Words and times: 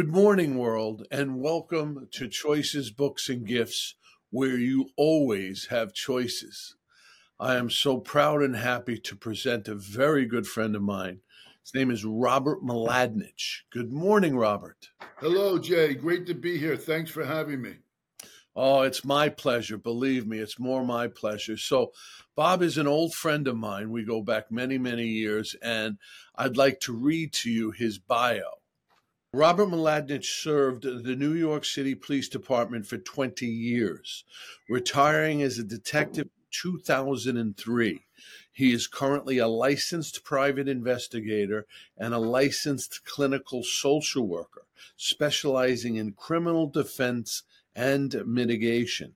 Good 0.00 0.14
morning, 0.14 0.56
world, 0.56 1.06
and 1.10 1.42
welcome 1.42 2.08
to 2.12 2.26
Choices 2.26 2.90
Books 2.90 3.28
and 3.28 3.46
Gifts, 3.46 3.96
where 4.30 4.56
you 4.56 4.88
always 4.96 5.66
have 5.66 5.92
choices. 5.92 6.74
I 7.38 7.56
am 7.56 7.68
so 7.68 7.98
proud 7.98 8.42
and 8.42 8.56
happy 8.56 8.96
to 8.96 9.14
present 9.14 9.68
a 9.68 9.74
very 9.74 10.24
good 10.24 10.46
friend 10.46 10.74
of 10.74 10.80
mine. 10.80 11.20
His 11.62 11.74
name 11.74 11.90
is 11.90 12.02
Robert 12.02 12.62
Mladinich. 12.62 13.64
Good 13.70 13.92
morning, 13.92 14.38
Robert. 14.38 14.88
Hello, 15.18 15.58
Jay. 15.58 15.92
Great 15.92 16.26
to 16.28 16.34
be 16.34 16.56
here. 16.56 16.78
Thanks 16.78 17.10
for 17.10 17.26
having 17.26 17.60
me. 17.60 17.74
Oh, 18.56 18.80
it's 18.80 19.04
my 19.04 19.28
pleasure. 19.28 19.76
Believe 19.76 20.26
me, 20.26 20.38
it's 20.38 20.58
more 20.58 20.82
my 20.82 21.08
pleasure. 21.08 21.58
So, 21.58 21.92
Bob 22.34 22.62
is 22.62 22.78
an 22.78 22.86
old 22.86 23.12
friend 23.12 23.46
of 23.46 23.58
mine. 23.58 23.90
We 23.90 24.04
go 24.04 24.22
back 24.22 24.50
many, 24.50 24.78
many 24.78 25.08
years, 25.08 25.54
and 25.60 25.98
I'd 26.36 26.56
like 26.56 26.80
to 26.80 26.94
read 26.94 27.34
to 27.34 27.50
you 27.50 27.70
his 27.70 27.98
bio. 27.98 28.59
Robert 29.32 29.68
Mladinich 29.68 30.24
served 30.24 30.82
the 30.82 31.14
New 31.14 31.34
York 31.34 31.64
City 31.64 31.94
Police 31.94 32.28
Department 32.28 32.84
for 32.84 32.98
20 32.98 33.46
years, 33.46 34.24
retiring 34.68 35.40
as 35.40 35.56
a 35.56 35.62
detective 35.62 36.24
in 36.24 36.30
2003. 36.50 38.02
He 38.52 38.72
is 38.72 38.88
currently 38.88 39.38
a 39.38 39.46
licensed 39.46 40.24
private 40.24 40.66
investigator 40.66 41.64
and 41.96 42.12
a 42.12 42.18
licensed 42.18 43.04
clinical 43.04 43.62
social 43.62 44.26
worker, 44.26 44.62
specializing 44.96 45.94
in 45.94 46.14
criminal 46.14 46.66
defense 46.66 47.44
and 47.76 48.26
mitigation. 48.26 49.14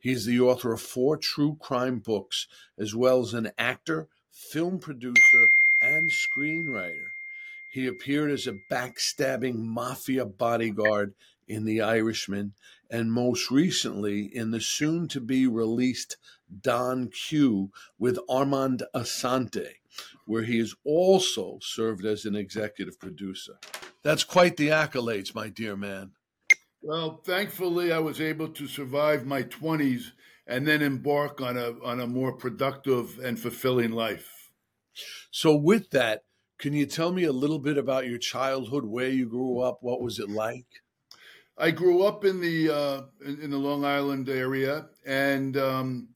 He 0.00 0.10
is 0.10 0.24
the 0.24 0.40
author 0.40 0.72
of 0.72 0.80
four 0.80 1.16
true 1.16 1.56
crime 1.60 2.00
books, 2.00 2.48
as 2.76 2.96
well 2.96 3.20
as 3.20 3.32
an 3.32 3.52
actor, 3.56 4.08
film 4.32 4.80
producer, 4.80 5.46
and 5.80 6.10
screenwriter. 6.10 7.10
He 7.72 7.86
appeared 7.86 8.30
as 8.30 8.46
a 8.46 8.58
backstabbing 8.70 9.54
mafia 9.54 10.26
bodyguard 10.26 11.14
in 11.48 11.64
The 11.64 11.80
Irishman, 11.80 12.52
and 12.90 13.10
most 13.10 13.50
recently 13.50 14.24
in 14.24 14.50
the 14.50 14.60
soon 14.60 15.08
to 15.08 15.20
be 15.22 15.46
released 15.46 16.18
Don 16.60 17.08
Q 17.08 17.70
with 17.98 18.18
Armand 18.28 18.82
Assante, 18.94 19.76
where 20.26 20.42
he 20.42 20.58
has 20.58 20.74
also 20.84 21.60
served 21.62 22.04
as 22.04 22.26
an 22.26 22.36
executive 22.36 23.00
producer. 23.00 23.54
That's 24.02 24.22
quite 24.22 24.58
the 24.58 24.68
accolades, 24.68 25.34
my 25.34 25.48
dear 25.48 25.74
man. 25.74 26.10
Well, 26.82 27.22
thankfully, 27.24 27.90
I 27.90 28.00
was 28.00 28.20
able 28.20 28.48
to 28.48 28.68
survive 28.68 29.24
my 29.24 29.44
20s 29.44 30.12
and 30.46 30.68
then 30.68 30.82
embark 30.82 31.40
on 31.40 31.56
a, 31.56 31.72
on 31.82 32.00
a 32.00 32.06
more 32.06 32.36
productive 32.36 33.18
and 33.18 33.40
fulfilling 33.40 33.92
life. 33.92 34.50
So, 35.30 35.56
with 35.56 35.88
that, 35.92 36.24
can 36.62 36.72
you 36.72 36.86
tell 36.86 37.10
me 37.10 37.24
a 37.24 37.32
little 37.32 37.58
bit 37.58 37.76
about 37.76 38.06
your 38.06 38.18
childhood, 38.18 38.84
where 38.84 39.08
you 39.08 39.26
grew 39.26 39.58
up, 39.58 39.78
what 39.80 40.00
was 40.00 40.20
it 40.20 40.30
like? 40.30 40.64
I 41.58 41.72
grew 41.72 42.04
up 42.04 42.24
in 42.24 42.40
the 42.40 42.70
uh, 42.70 43.02
in, 43.26 43.40
in, 43.42 43.50
the 43.50 43.58
Long 43.58 43.84
Island 43.84 44.28
area, 44.28 44.86
and 45.04 45.56
um, 45.56 46.10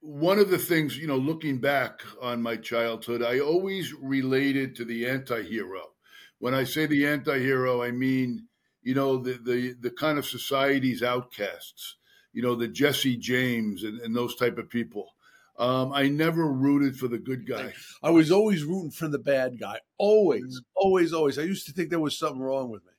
one 0.00 0.38
of 0.38 0.50
the 0.50 0.58
things, 0.58 0.98
you 0.98 1.06
know, 1.06 1.16
looking 1.16 1.58
back 1.58 2.02
on 2.20 2.42
my 2.42 2.56
childhood, 2.56 3.22
I 3.22 3.40
always 3.40 3.94
related 3.94 4.76
to 4.76 4.84
the 4.84 5.08
anti-hero. 5.08 5.92
When 6.38 6.52
I 6.52 6.64
say 6.64 6.84
the 6.84 7.06
anti-hero, 7.06 7.82
I 7.82 7.92
mean, 7.92 8.46
you 8.82 8.94
know, 8.94 9.16
the 9.16 9.40
the, 9.42 9.74
the 9.80 9.90
kind 9.90 10.18
of 10.18 10.26
society's 10.26 11.02
outcasts, 11.02 11.96
you 12.34 12.42
know, 12.42 12.54
the 12.54 12.68
Jesse 12.68 13.16
James 13.16 13.84
and, 13.84 14.00
and 14.00 14.14
those 14.14 14.36
type 14.36 14.58
of 14.58 14.68
people. 14.68 15.14
Um, 15.60 15.92
I 15.92 16.08
never 16.08 16.50
rooted 16.50 16.96
for 16.96 17.06
the 17.06 17.18
good 17.18 17.46
guy. 17.46 17.74
I 18.02 18.08
was 18.08 18.32
always 18.32 18.64
rooting 18.64 18.92
for 18.92 19.08
the 19.08 19.18
bad 19.18 19.60
guy. 19.60 19.78
Always, 19.98 20.58
mm. 20.58 20.64
always, 20.74 21.12
always. 21.12 21.38
I 21.38 21.42
used 21.42 21.66
to 21.66 21.72
think 21.72 21.90
there 21.90 22.00
was 22.00 22.18
something 22.18 22.40
wrong 22.40 22.70
with 22.70 22.82
me. 22.84 22.92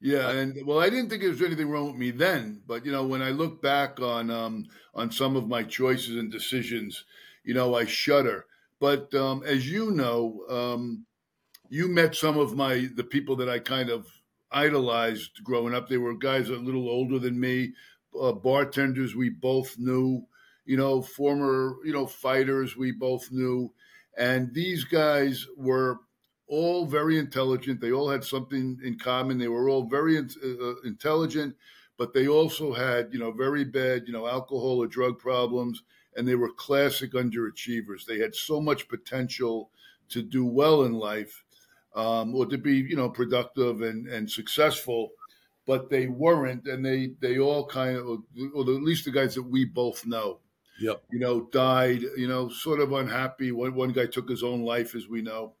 Yeah, 0.00 0.30
and 0.30 0.56
well, 0.66 0.80
I 0.80 0.90
didn't 0.90 1.08
think 1.08 1.22
there 1.22 1.30
was 1.30 1.42
anything 1.42 1.70
wrong 1.70 1.86
with 1.86 1.96
me 1.96 2.10
then, 2.10 2.62
but 2.66 2.84
you 2.84 2.90
know, 2.90 3.06
when 3.06 3.22
I 3.22 3.30
look 3.30 3.62
back 3.62 4.00
on 4.00 4.28
um, 4.28 4.66
on 4.92 5.12
some 5.12 5.36
of 5.36 5.46
my 5.46 5.62
choices 5.62 6.16
and 6.16 6.32
decisions, 6.32 7.04
you 7.44 7.54
know, 7.54 7.76
I 7.76 7.84
shudder. 7.84 8.46
But 8.80 9.14
um, 9.14 9.44
as 9.44 9.70
you 9.70 9.92
know, 9.92 10.44
um, 10.48 11.06
you 11.68 11.86
met 11.86 12.16
some 12.16 12.38
of 12.38 12.56
my 12.56 12.88
the 12.92 13.04
people 13.04 13.36
that 13.36 13.48
I 13.48 13.60
kind 13.60 13.88
of 13.88 14.06
idolized 14.50 15.44
growing 15.44 15.74
up. 15.74 15.88
They 15.88 15.98
were 15.98 16.14
guys 16.14 16.48
a 16.48 16.56
little 16.56 16.88
older 16.88 17.20
than 17.20 17.38
me, 17.38 17.74
uh, 18.20 18.32
bartenders 18.32 19.14
we 19.14 19.28
both 19.28 19.78
knew 19.78 20.26
you 20.70 20.76
know, 20.76 21.02
former, 21.02 21.78
you 21.84 21.92
know, 21.92 22.06
fighters 22.06 22.76
we 22.76 22.92
both 22.92 23.32
knew. 23.32 23.72
And 24.16 24.54
these 24.54 24.84
guys 24.84 25.44
were 25.56 25.98
all 26.46 26.86
very 26.86 27.18
intelligent. 27.18 27.80
They 27.80 27.90
all 27.90 28.08
had 28.08 28.22
something 28.22 28.78
in 28.84 28.96
common. 28.96 29.36
They 29.36 29.48
were 29.48 29.68
all 29.68 29.88
very 29.88 30.16
uh, 30.16 30.22
uh, 30.22 30.74
intelligent, 30.84 31.56
but 31.98 32.14
they 32.14 32.28
also 32.28 32.72
had, 32.72 33.12
you 33.12 33.18
know, 33.18 33.32
very 33.32 33.64
bad, 33.64 34.04
you 34.06 34.12
know, 34.12 34.28
alcohol 34.28 34.80
or 34.80 34.86
drug 34.86 35.18
problems. 35.18 35.82
And 36.14 36.26
they 36.26 36.36
were 36.36 36.52
classic 36.52 37.14
underachievers. 37.14 38.04
They 38.06 38.20
had 38.20 38.36
so 38.36 38.60
much 38.60 38.86
potential 38.86 39.72
to 40.10 40.22
do 40.22 40.46
well 40.46 40.84
in 40.84 40.92
life 40.92 41.42
um, 41.96 42.32
or 42.32 42.46
to 42.46 42.58
be, 42.58 42.76
you 42.76 42.94
know, 42.94 43.10
productive 43.10 43.82
and, 43.82 44.06
and 44.06 44.30
successful 44.30 45.10
but 45.66 45.90
they 45.90 46.08
weren't, 46.08 46.66
and 46.66 46.84
they 46.84 47.12
they 47.20 47.38
all 47.38 47.64
kind 47.64 47.96
of, 47.96 48.06
or 48.54 48.62
at 48.62 48.82
least 48.82 49.04
the 49.04 49.10
guys 49.12 49.36
that 49.36 49.42
we 49.42 49.64
both 49.64 50.04
know, 50.04 50.40
yep. 50.80 51.02
you 51.10 51.18
know, 51.18 51.42
died, 51.52 52.02
you 52.16 52.28
know, 52.28 52.48
sort 52.48 52.80
of 52.80 52.92
unhappy. 52.92 53.52
One, 53.52 53.74
one 53.74 53.92
guy 53.92 54.06
took 54.06 54.28
his 54.28 54.42
own 54.42 54.62
life, 54.62 54.94
as 54.94 55.08
we 55.08 55.22
know. 55.22 55.54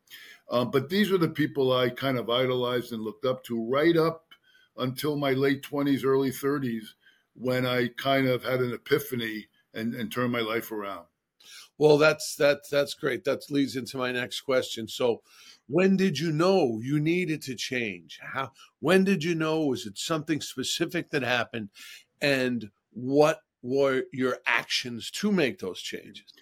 Um, 0.50 0.70
but 0.70 0.88
these 0.88 1.10
were 1.10 1.18
the 1.18 1.28
people 1.28 1.72
I 1.72 1.90
kind 1.90 2.18
of 2.18 2.28
idolized 2.28 2.92
and 2.92 3.02
looked 3.02 3.24
up 3.24 3.44
to 3.44 3.68
right 3.70 3.96
up 3.96 4.26
until 4.76 5.16
my 5.16 5.32
late 5.32 5.62
20s, 5.62 6.04
early 6.04 6.30
30s, 6.30 6.86
when 7.34 7.66
I 7.66 7.88
kind 7.96 8.26
of 8.26 8.42
had 8.44 8.60
an 8.60 8.72
epiphany 8.72 9.46
and, 9.74 9.94
and 9.94 10.10
turned 10.10 10.32
my 10.32 10.40
life 10.40 10.72
around. 10.72 11.04
Well, 11.78 11.96
that's 11.96 12.36
that's 12.36 12.68
that's 12.68 12.92
great. 12.92 13.24
That 13.24 13.50
leads 13.50 13.74
into 13.74 13.96
my 13.96 14.12
next 14.12 14.42
question. 14.42 14.86
So, 14.86 15.22
when 15.66 15.96
did 15.96 16.18
you 16.18 16.30
know 16.30 16.78
you 16.82 17.00
needed 17.00 17.40
to 17.42 17.54
change? 17.54 18.18
How? 18.20 18.50
When 18.80 19.02
did 19.02 19.24
you 19.24 19.34
know? 19.34 19.64
Was 19.64 19.86
it 19.86 19.96
something 19.96 20.42
specific 20.42 21.08
that 21.10 21.22
happened? 21.22 21.70
And 22.20 22.70
what 22.92 23.40
were 23.62 24.04
your 24.12 24.38
actions 24.46 25.10
to 25.10 25.32
make 25.32 25.58
those 25.58 25.80
changes? 25.80 26.32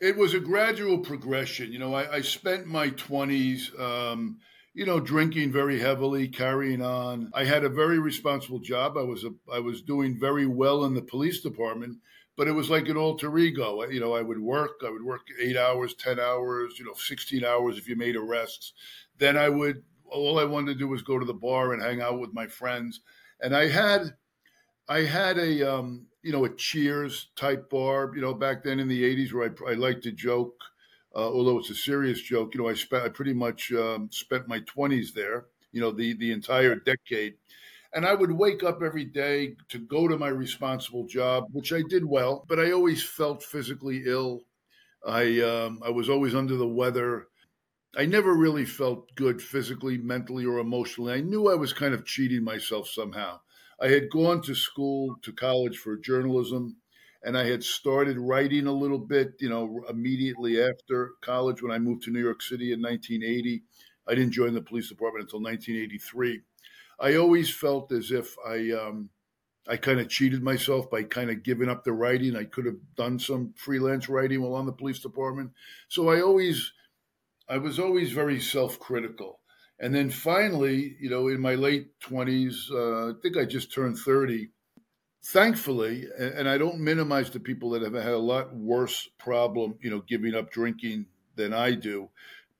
It 0.00 0.16
was 0.16 0.34
a 0.34 0.40
gradual 0.40 0.98
progression. 0.98 1.72
You 1.72 1.78
know, 1.78 1.94
I, 1.94 2.16
I 2.16 2.20
spent 2.22 2.66
my 2.66 2.90
20s, 2.90 3.78
um, 3.80 4.38
you 4.74 4.84
know, 4.84 4.98
drinking 4.98 5.52
very 5.52 5.78
heavily, 5.78 6.28
carrying 6.28 6.82
on. 6.82 7.30
I 7.34 7.44
had 7.44 7.64
a 7.64 7.68
very 7.68 7.98
responsible 7.98 8.58
job. 8.58 8.96
I 8.96 9.02
was 9.02 9.24
a, 9.24 9.30
I 9.52 9.60
was 9.60 9.82
doing 9.82 10.18
very 10.18 10.46
well 10.46 10.84
in 10.84 10.94
the 10.94 11.02
police 11.02 11.40
department, 11.40 11.98
but 12.36 12.48
it 12.48 12.52
was 12.52 12.70
like 12.70 12.88
an 12.88 12.96
alter 12.96 13.36
ego. 13.38 13.82
You 13.84 14.00
know, 14.00 14.14
I 14.14 14.22
would 14.22 14.40
work. 14.40 14.80
I 14.84 14.90
would 14.90 15.04
work 15.04 15.20
eight 15.40 15.56
hours, 15.56 15.94
ten 15.94 16.18
hours, 16.18 16.78
you 16.78 16.84
know, 16.84 16.94
sixteen 16.94 17.44
hours 17.44 17.78
if 17.78 17.88
you 17.88 17.94
made 17.94 18.16
arrests. 18.16 18.72
Then 19.18 19.36
I 19.36 19.50
would. 19.50 19.84
All 20.06 20.38
I 20.38 20.44
wanted 20.44 20.72
to 20.72 20.78
do 20.78 20.88
was 20.88 21.02
go 21.02 21.18
to 21.18 21.24
the 21.24 21.32
bar 21.32 21.72
and 21.72 21.82
hang 21.82 22.02
out 22.02 22.18
with 22.18 22.34
my 22.34 22.46
friends. 22.46 23.00
And 23.40 23.56
I 23.56 23.68
had, 23.68 24.14
I 24.92 25.04
had 25.04 25.38
a, 25.38 25.74
um, 25.74 26.06
you 26.22 26.32
know, 26.32 26.44
a 26.44 26.54
Cheers 26.54 27.28
type 27.34 27.70
bar, 27.70 28.12
you 28.14 28.20
know, 28.20 28.34
back 28.34 28.62
then 28.62 28.78
in 28.78 28.88
the 28.88 29.02
80s 29.02 29.32
where 29.32 29.48
I, 29.66 29.70
I 29.70 29.74
liked 29.74 30.02
to 30.02 30.12
joke, 30.12 30.54
uh, 31.14 31.28
although 31.30 31.58
it's 31.58 31.70
a 31.70 31.74
serious 31.74 32.20
joke. 32.20 32.54
You 32.54 32.60
know, 32.60 32.68
I 32.68 32.74
spent, 32.74 33.02
I 33.02 33.08
pretty 33.08 33.32
much 33.32 33.72
um, 33.72 34.10
spent 34.12 34.48
my 34.48 34.60
20s 34.60 35.14
there, 35.14 35.46
you 35.72 35.80
know, 35.80 35.92
the, 35.92 36.12
the 36.12 36.30
entire 36.30 36.74
decade. 36.74 37.36
And 37.94 38.04
I 38.04 38.12
would 38.12 38.32
wake 38.32 38.62
up 38.64 38.82
every 38.82 39.06
day 39.06 39.56
to 39.70 39.78
go 39.78 40.08
to 40.08 40.18
my 40.18 40.28
responsible 40.28 41.06
job, 41.06 41.46
which 41.52 41.72
I 41.72 41.82
did 41.88 42.04
well, 42.04 42.44
but 42.46 42.60
I 42.60 42.72
always 42.72 43.02
felt 43.02 43.42
physically 43.42 44.02
ill. 44.04 44.42
I, 45.06 45.40
um, 45.40 45.80
I 45.84 45.90
was 45.90 46.10
always 46.10 46.34
under 46.34 46.56
the 46.56 46.68
weather. 46.68 47.28
I 47.96 48.06
never 48.06 48.34
really 48.34 48.66
felt 48.66 49.14
good 49.14 49.40
physically, 49.42 49.98
mentally, 49.98 50.44
or 50.46 50.58
emotionally. 50.58 51.14
I 51.14 51.22
knew 51.22 51.50
I 51.50 51.54
was 51.54 51.72
kind 51.72 51.94
of 51.94 52.04
cheating 52.04 52.44
myself 52.44 52.88
somehow. 52.88 53.40
I 53.80 53.88
had 53.88 54.10
gone 54.10 54.42
to 54.42 54.54
school, 54.54 55.16
to 55.22 55.32
college 55.32 55.78
for 55.78 55.96
journalism, 55.96 56.76
and 57.22 57.36
I 57.38 57.44
had 57.44 57.62
started 57.62 58.18
writing 58.18 58.66
a 58.66 58.72
little 58.72 58.98
bit, 58.98 59.34
you 59.40 59.48
know, 59.48 59.84
immediately 59.88 60.60
after 60.60 61.12
college 61.20 61.62
when 61.62 61.72
I 61.72 61.78
moved 61.78 62.02
to 62.04 62.10
New 62.10 62.22
York 62.22 62.42
City 62.42 62.72
in 62.72 62.80
1980. 62.82 63.64
I 64.06 64.14
didn't 64.14 64.32
join 64.32 64.54
the 64.54 64.62
police 64.62 64.88
department 64.88 65.24
until 65.24 65.40
1983. 65.40 66.42
I 66.98 67.14
always 67.16 67.54
felt 67.54 67.92
as 67.92 68.10
if 68.10 68.36
I, 68.46 68.70
um, 68.72 69.10
I 69.68 69.76
kind 69.76 70.00
of 70.00 70.08
cheated 70.08 70.42
myself 70.42 70.90
by 70.90 71.04
kind 71.04 71.30
of 71.30 71.42
giving 71.44 71.68
up 71.68 71.84
the 71.84 71.92
writing. 71.92 72.36
I 72.36 72.44
could 72.44 72.66
have 72.66 72.78
done 72.96 73.18
some 73.18 73.54
freelance 73.54 74.08
writing 74.08 74.42
while 74.42 74.54
on 74.54 74.66
the 74.66 74.72
police 74.72 75.00
department. 75.00 75.52
So 75.88 76.08
I 76.10 76.20
always, 76.20 76.72
I 77.48 77.58
was 77.58 77.78
always 77.80 78.12
very 78.12 78.40
self 78.40 78.80
critical. 78.80 79.41
And 79.82 79.92
then 79.92 80.10
finally, 80.10 80.96
you 81.00 81.10
know, 81.10 81.26
in 81.26 81.40
my 81.40 81.56
late 81.56 81.98
20s, 82.00 82.70
uh, 82.70 83.10
I 83.10 83.20
think 83.20 83.36
I 83.36 83.44
just 83.44 83.74
turned 83.74 83.98
30. 83.98 84.48
Thankfully, 85.24 86.06
and 86.18 86.48
I 86.48 86.58
don't 86.58 86.80
minimize 86.80 87.30
the 87.30 87.38
people 87.38 87.70
that 87.70 87.82
have 87.82 87.94
had 87.94 88.12
a 88.12 88.18
lot 88.18 88.54
worse 88.56 89.08
problem, 89.18 89.76
you 89.80 89.88
know, 89.90 90.00
giving 90.00 90.34
up 90.34 90.50
drinking 90.50 91.06
than 91.36 91.52
I 91.52 91.74
do. 91.74 92.10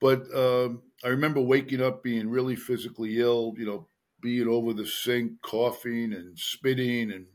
But 0.01 0.33
um, 0.35 0.83
I 1.05 1.09
remember 1.09 1.41
waking 1.41 1.83
up 1.83 2.05
being 2.05 2.29
really 2.29 2.55
physically 2.55 3.19
ill, 3.19 3.55
you 3.57 3.67
know, 3.67 3.89
being 4.21 4.47
over 4.47 4.73
the 4.73 4.87
sink, 4.87 5.43
coughing 5.43 6.13
and 6.13 6.39
spitting, 6.39 7.11
and 7.11 7.27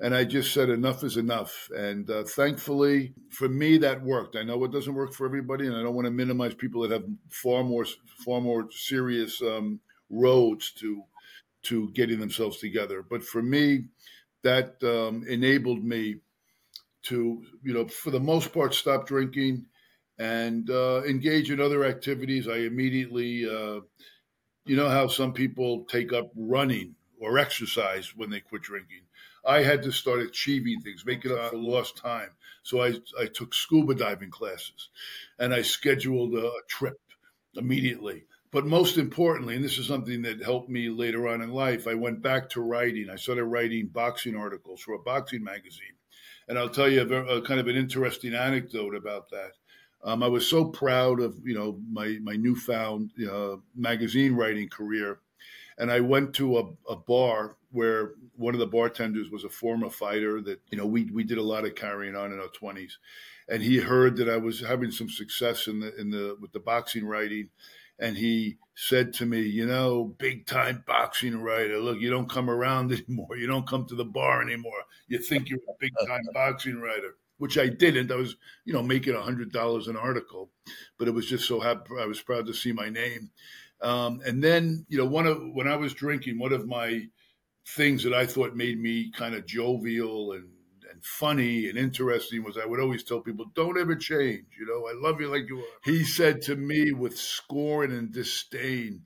and 0.00 0.14
I 0.14 0.24
just 0.24 0.52
said 0.52 0.70
enough 0.70 1.04
is 1.04 1.16
enough. 1.16 1.68
And 1.76 2.10
uh, 2.10 2.24
thankfully, 2.24 3.14
for 3.30 3.48
me, 3.48 3.78
that 3.78 4.02
worked. 4.02 4.36
I 4.36 4.42
know 4.42 4.62
it 4.64 4.72
doesn't 4.72 4.94
work 4.94 5.12
for 5.12 5.26
everybody, 5.26 5.66
and 5.66 5.76
I 5.76 5.82
don't 5.82 5.94
want 5.94 6.06
to 6.06 6.10
minimize 6.10 6.54
people 6.54 6.82
that 6.82 6.90
have 6.90 7.04
far 7.30 7.62
more 7.64 7.86
far 8.24 8.40
more 8.40 8.68
serious 8.70 9.40
um, 9.42 9.80
roads 10.10 10.72
to 10.72 11.04
to 11.64 11.90
getting 11.90 12.20
themselves 12.20 12.58
together. 12.58 13.02
But 13.02 13.24
for 13.24 13.42
me, 13.42 13.84
that 14.42 14.82
um, 14.82 15.24
enabled 15.28 15.82
me 15.82 16.16
to, 17.04 17.42
you 17.62 17.74
know, 17.74 17.86
for 17.88 18.10
the 18.10 18.20
most 18.20 18.52
part, 18.52 18.74
stop 18.74 19.06
drinking 19.06 19.66
and 20.18 20.68
uh, 20.70 21.02
engage 21.04 21.50
in 21.50 21.60
other 21.60 21.84
activities. 21.84 22.48
I 22.48 22.58
immediately, 22.58 23.46
uh, 23.46 23.80
you 24.64 24.76
know, 24.76 24.88
how 24.88 25.08
some 25.08 25.32
people 25.32 25.84
take 25.84 26.12
up 26.12 26.30
running 26.36 26.94
or 27.20 27.38
exercise 27.38 28.14
when 28.16 28.30
they 28.30 28.40
quit 28.40 28.62
drinking. 28.62 29.02
I 29.46 29.62
had 29.62 29.82
to 29.82 29.92
start 29.92 30.20
achieving 30.20 30.80
things, 30.80 31.04
making 31.04 31.32
up 31.32 31.50
for 31.50 31.56
lost 31.56 31.96
time. 31.96 32.30
So 32.62 32.82
I, 32.82 32.94
I 33.20 33.26
took 33.26 33.54
scuba 33.54 33.94
diving 33.94 34.30
classes 34.30 34.88
and 35.38 35.52
I 35.52 35.62
scheduled 35.62 36.34
a 36.34 36.50
trip 36.68 36.98
immediately. 37.54 38.24
But 38.50 38.66
most 38.66 38.98
importantly, 38.98 39.56
and 39.56 39.64
this 39.64 39.78
is 39.78 39.86
something 39.86 40.22
that 40.22 40.42
helped 40.42 40.70
me 40.70 40.88
later 40.88 41.26
on 41.26 41.42
in 41.42 41.50
life, 41.50 41.88
I 41.88 41.94
went 41.94 42.22
back 42.22 42.48
to 42.50 42.60
writing. 42.60 43.10
I 43.10 43.16
started 43.16 43.44
writing 43.44 43.88
boxing 43.88 44.36
articles 44.36 44.80
for 44.80 44.94
a 44.94 44.98
boxing 45.00 45.42
magazine. 45.42 45.96
And 46.46 46.58
I'll 46.58 46.68
tell 46.68 46.88
you 46.88 47.02
a, 47.02 47.38
a 47.38 47.42
kind 47.42 47.58
of 47.58 47.66
an 47.66 47.76
interesting 47.76 48.34
anecdote 48.34 48.94
about 48.94 49.30
that. 49.30 49.52
Um, 50.04 50.22
I 50.22 50.28
was 50.28 50.46
so 50.46 50.66
proud 50.66 51.18
of 51.20 51.34
you 51.44 51.54
know 51.54 51.80
my 51.90 52.18
my 52.22 52.36
newfound 52.36 53.10
uh, 53.28 53.56
magazine 53.74 54.34
writing 54.34 54.68
career, 54.68 55.18
and 55.78 55.90
I 55.90 56.00
went 56.00 56.34
to 56.36 56.58
a, 56.58 56.92
a 56.92 56.96
bar 56.96 57.56
where 57.70 58.12
one 58.36 58.54
of 58.54 58.60
the 58.60 58.66
bartenders 58.66 59.30
was 59.30 59.44
a 59.44 59.48
former 59.48 59.90
fighter 59.90 60.40
that 60.42 60.60
you 60.70 60.78
know 60.78 60.86
we 60.86 61.04
we 61.10 61.24
did 61.24 61.38
a 61.38 61.42
lot 61.42 61.64
of 61.64 61.74
carrying 61.74 62.16
on 62.16 62.32
in 62.32 62.40
our 62.40 62.48
twenties, 62.48 62.98
and 63.48 63.62
he 63.62 63.78
heard 63.78 64.16
that 64.16 64.28
I 64.28 64.36
was 64.36 64.60
having 64.60 64.90
some 64.90 65.08
success 65.08 65.66
in 65.66 65.80
the 65.80 65.94
in 66.00 66.10
the 66.10 66.36
with 66.40 66.52
the 66.52 66.60
boxing 66.60 67.06
writing, 67.06 67.50
and 67.98 68.16
he 68.16 68.58
said 68.74 69.12
to 69.14 69.26
me, 69.26 69.40
you 69.42 69.66
know, 69.66 70.04
big 70.18 70.46
time 70.46 70.82
boxing 70.86 71.40
writer, 71.40 71.78
look, 71.78 72.00
you 72.00 72.10
don't 72.10 72.28
come 72.30 72.50
around 72.50 72.92
anymore. 73.08 73.36
You 73.36 73.46
don't 73.46 73.66
come 73.66 73.86
to 73.86 73.94
the 73.94 74.04
bar 74.04 74.42
anymore. 74.42 74.82
You 75.08 75.18
think 75.18 75.48
you're 75.48 75.58
a 75.68 75.74
big 75.78 75.92
time 76.06 76.22
boxing 76.32 76.80
writer, 76.80 77.16
which 77.38 77.56
I 77.58 77.68
didn't. 77.68 78.10
I 78.10 78.16
was, 78.16 78.36
you 78.64 78.72
know, 78.72 78.82
making 78.82 79.14
a 79.14 79.22
hundred 79.22 79.52
dollars 79.52 79.88
an 79.88 79.96
article, 79.96 80.50
but 80.98 81.08
it 81.08 81.12
was 81.12 81.26
just 81.26 81.46
so 81.46 81.60
happy. 81.60 81.90
I 82.00 82.06
was 82.06 82.20
proud 82.20 82.46
to 82.46 82.54
see 82.54 82.72
my 82.72 82.88
name. 82.88 83.30
Um, 83.82 84.20
and 84.24 84.42
then, 84.42 84.86
you 84.88 84.98
know, 84.98 85.06
one 85.06 85.26
of 85.26 85.38
when 85.52 85.68
I 85.68 85.76
was 85.76 85.94
drinking, 85.94 86.38
one 86.38 86.52
of 86.52 86.66
my 86.66 87.02
things 87.68 88.04
that 88.04 88.14
I 88.14 88.26
thought 88.26 88.56
made 88.56 88.80
me 88.80 89.10
kind 89.12 89.34
of 89.34 89.46
jovial 89.46 90.32
and 90.32 90.48
and 90.90 91.04
funny 91.04 91.68
and 91.68 91.76
interesting 91.76 92.44
was 92.44 92.56
I 92.56 92.66
would 92.66 92.80
always 92.80 93.04
tell 93.04 93.20
people, 93.20 93.46
don't 93.54 93.78
ever 93.78 93.96
change. 93.96 94.44
You 94.58 94.66
know, 94.66 94.86
I 94.86 94.94
love 94.96 95.20
you 95.20 95.28
like 95.28 95.48
you 95.48 95.58
are. 95.58 95.64
He 95.84 96.04
said 96.04 96.42
to 96.42 96.56
me 96.56 96.92
with 96.92 97.18
scorn 97.18 97.90
and 97.90 98.12
disdain, 98.12 99.02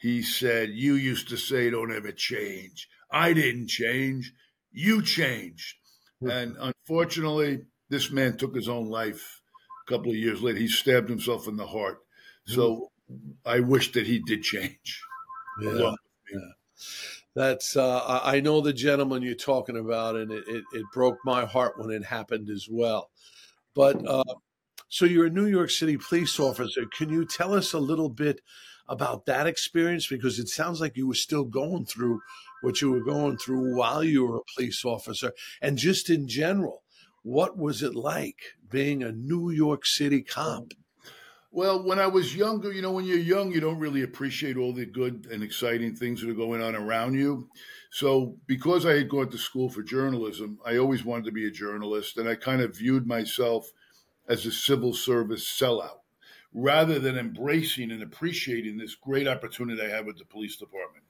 he 0.00 0.22
said, 0.22 0.70
You 0.70 0.94
used 0.94 1.28
to 1.28 1.36
say, 1.36 1.70
don't 1.70 1.94
ever 1.94 2.12
change. 2.12 2.88
I 3.10 3.32
didn't 3.32 3.68
change. 3.68 4.32
You 4.72 5.02
changed. 5.02 5.76
Hmm. 6.20 6.30
And 6.30 6.56
unfortunately, 6.58 7.60
this 7.88 8.10
man 8.10 8.36
took 8.36 8.54
his 8.54 8.68
own 8.68 8.88
life 8.88 9.40
a 9.86 9.92
couple 9.92 10.10
of 10.10 10.16
years 10.16 10.42
later. 10.42 10.58
He 10.58 10.68
stabbed 10.68 11.10
himself 11.10 11.48
in 11.48 11.56
the 11.56 11.66
heart. 11.66 11.98
So 12.46 12.89
I 13.44 13.60
wish 13.60 13.92
that 13.92 14.06
he 14.06 14.20
did 14.20 14.42
change. 14.42 15.02
Yeah. 15.60 15.94
yeah 16.32 16.40
that's 17.34 17.76
uh, 17.76 18.20
I 18.22 18.40
know 18.40 18.60
the 18.60 18.72
gentleman 18.72 19.22
you're 19.22 19.34
talking 19.34 19.76
about, 19.76 20.16
and 20.16 20.32
it, 20.32 20.44
it, 20.48 20.64
it, 20.72 20.84
broke 20.92 21.18
my 21.24 21.44
heart 21.44 21.78
when 21.78 21.90
it 21.90 22.04
happened 22.04 22.50
as 22.50 22.66
well. 22.68 23.10
But 23.74 24.04
uh, 24.06 24.24
so 24.88 25.04
you're 25.04 25.26
a 25.26 25.30
New 25.30 25.46
York 25.46 25.70
City 25.70 25.96
police 25.96 26.40
officer. 26.40 26.86
Can 26.86 27.08
you 27.08 27.24
tell 27.24 27.54
us 27.54 27.72
a 27.72 27.78
little 27.78 28.08
bit 28.08 28.40
about 28.88 29.26
that 29.26 29.46
experience? 29.46 30.08
Because 30.08 30.38
it 30.38 30.48
sounds 30.48 30.80
like 30.80 30.96
you 30.96 31.06
were 31.06 31.14
still 31.14 31.44
going 31.44 31.86
through 31.86 32.20
what 32.62 32.82
you 32.82 32.90
were 32.90 33.04
going 33.04 33.38
through 33.38 33.76
while 33.76 34.02
you 34.02 34.26
were 34.26 34.38
a 34.38 34.52
police 34.56 34.84
officer, 34.84 35.32
and 35.62 35.78
just 35.78 36.10
in 36.10 36.26
general, 36.26 36.82
what 37.22 37.56
was 37.56 37.82
it 37.82 37.94
like 37.94 38.38
being 38.68 39.02
a 39.02 39.12
New 39.12 39.50
York 39.50 39.86
City 39.86 40.22
cop? 40.22 40.72
Well, 41.52 41.82
when 41.82 41.98
I 41.98 42.06
was 42.06 42.36
younger, 42.36 42.72
you 42.72 42.80
know, 42.80 42.92
when 42.92 43.06
you're 43.06 43.18
young, 43.18 43.50
you 43.50 43.58
don't 43.58 43.80
really 43.80 44.02
appreciate 44.02 44.56
all 44.56 44.72
the 44.72 44.86
good 44.86 45.26
and 45.32 45.42
exciting 45.42 45.96
things 45.96 46.20
that 46.20 46.30
are 46.30 46.34
going 46.34 46.62
on 46.62 46.76
around 46.76 47.14
you. 47.14 47.48
So, 47.90 48.36
because 48.46 48.86
I 48.86 48.92
had 48.92 49.08
gone 49.08 49.30
to 49.30 49.38
school 49.38 49.68
for 49.68 49.82
journalism, 49.82 50.60
I 50.64 50.76
always 50.76 51.04
wanted 51.04 51.24
to 51.24 51.32
be 51.32 51.48
a 51.48 51.50
journalist, 51.50 52.18
and 52.18 52.28
I 52.28 52.36
kind 52.36 52.62
of 52.62 52.76
viewed 52.76 53.04
myself 53.04 53.72
as 54.28 54.46
a 54.46 54.52
civil 54.52 54.94
service 54.94 55.44
sellout 55.44 55.98
rather 56.54 57.00
than 57.00 57.18
embracing 57.18 57.90
and 57.90 58.02
appreciating 58.02 58.78
this 58.78 58.94
great 58.94 59.26
opportunity 59.26 59.82
I 59.82 59.88
have 59.88 60.06
with 60.06 60.18
the 60.18 60.24
police 60.24 60.56
department. 60.56 61.04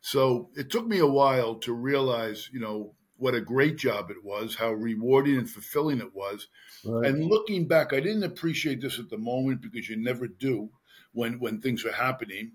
So, 0.00 0.50
it 0.56 0.68
took 0.68 0.88
me 0.88 0.98
a 0.98 1.06
while 1.06 1.54
to 1.60 1.72
realize, 1.72 2.50
you 2.52 2.58
know, 2.58 2.96
what 3.18 3.34
a 3.34 3.40
great 3.40 3.76
job 3.76 4.10
it 4.10 4.22
was, 4.22 4.54
how 4.54 4.72
rewarding 4.72 5.38
and 5.38 5.48
fulfilling 5.48 5.98
it 5.98 6.14
was. 6.14 6.48
Right. 6.84 7.08
And 7.08 7.24
looking 7.24 7.66
back, 7.66 7.92
I 7.92 8.00
didn't 8.00 8.24
appreciate 8.24 8.80
this 8.80 8.98
at 8.98 9.08
the 9.08 9.18
moment 9.18 9.62
because 9.62 9.88
you 9.88 9.96
never 9.96 10.26
do 10.26 10.70
when 11.12 11.38
when 11.38 11.60
things 11.60 11.84
are 11.84 11.92
happening. 11.92 12.52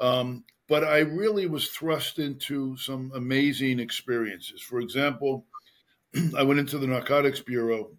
Um, 0.00 0.44
but 0.68 0.84
I 0.84 0.98
really 0.98 1.46
was 1.46 1.68
thrust 1.68 2.18
into 2.18 2.76
some 2.76 3.10
amazing 3.14 3.80
experiences. 3.80 4.60
For 4.60 4.80
example, 4.80 5.46
I 6.36 6.42
went 6.42 6.60
into 6.60 6.78
the 6.78 6.86
Narcotics 6.86 7.40
Bureau 7.40 7.90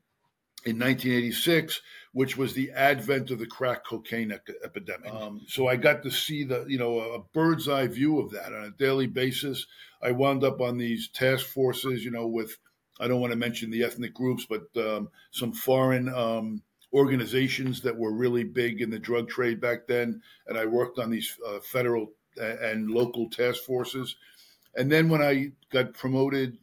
in 0.69 0.79
1986, 0.79 1.81
which 2.13 2.37
was 2.37 2.53
the 2.53 2.71
advent 2.71 3.31
of 3.31 3.39
the 3.39 3.45
crack 3.45 3.85
cocaine 3.85 4.31
epidemic. 4.63 5.13
Um, 5.13 5.41
so 5.47 5.67
I 5.67 5.75
got 5.75 6.03
to 6.03 6.11
see 6.11 6.43
the, 6.43 6.65
you 6.67 6.77
know, 6.77 6.99
a 6.99 7.19
bird's 7.33 7.67
eye 7.67 7.87
view 7.87 8.19
of 8.19 8.31
that 8.31 8.53
on 8.53 8.63
a 8.63 8.71
daily 8.71 9.07
basis. 9.07 9.65
I 10.01 10.11
wound 10.11 10.43
up 10.43 10.61
on 10.61 10.77
these 10.77 11.09
task 11.09 11.45
forces, 11.47 12.03
you 12.03 12.11
know, 12.11 12.27
with 12.27 12.57
I 12.99 13.07
don't 13.07 13.21
want 13.21 13.31
to 13.31 13.37
mention 13.37 13.71
the 13.71 13.83
ethnic 13.83 14.13
groups, 14.13 14.45
but 14.49 14.63
um, 14.75 15.09
some 15.31 15.53
foreign 15.53 16.09
um, 16.09 16.61
organizations 16.93 17.81
that 17.81 17.95
were 17.95 18.11
really 18.11 18.43
big 18.43 18.81
in 18.81 18.89
the 18.89 18.99
drug 18.99 19.29
trade 19.29 19.61
back 19.61 19.87
then. 19.87 20.21
And 20.47 20.57
I 20.57 20.65
worked 20.65 20.99
on 20.99 21.09
these 21.09 21.37
uh, 21.47 21.59
federal 21.59 22.11
and 22.37 22.89
local 22.89 23.29
task 23.29 23.63
forces. 23.63 24.15
And 24.75 24.91
then 24.91 25.09
when 25.09 25.21
I 25.21 25.51
got 25.71 25.93
promoted 25.93 26.57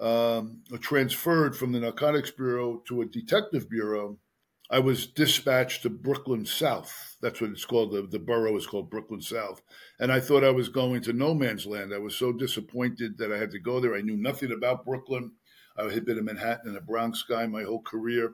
um, 0.00 0.62
transferred 0.80 1.56
from 1.56 1.72
the 1.72 1.80
Narcotics 1.80 2.30
Bureau 2.30 2.82
to 2.88 3.02
a 3.02 3.06
detective 3.06 3.68
bureau, 3.68 4.18
I 4.70 4.78
was 4.78 5.06
dispatched 5.06 5.82
to 5.82 5.90
Brooklyn 5.90 6.46
South. 6.46 7.16
That's 7.20 7.40
what 7.40 7.50
it's 7.50 7.64
called. 7.64 7.92
The, 7.92 8.02
the 8.02 8.18
borough 8.18 8.56
is 8.56 8.66
called 8.66 8.90
Brooklyn 8.90 9.20
South. 9.20 9.62
And 10.00 10.10
I 10.10 10.20
thought 10.20 10.42
I 10.42 10.50
was 10.50 10.68
going 10.68 11.02
to 11.02 11.12
no 11.12 11.34
man's 11.34 11.66
land. 11.66 11.92
I 11.92 11.98
was 11.98 12.16
so 12.16 12.32
disappointed 12.32 13.18
that 13.18 13.30
I 13.30 13.36
had 13.36 13.50
to 13.52 13.58
go 13.58 13.78
there. 13.78 13.94
I 13.94 14.00
knew 14.00 14.16
nothing 14.16 14.52
about 14.52 14.86
Brooklyn. 14.86 15.32
I 15.76 15.92
had 15.92 16.06
been 16.06 16.18
a 16.18 16.22
Manhattan 16.22 16.68
and 16.68 16.76
a 16.76 16.80
Bronx 16.80 17.22
guy 17.22 17.46
my 17.46 17.62
whole 17.62 17.82
career. 17.82 18.32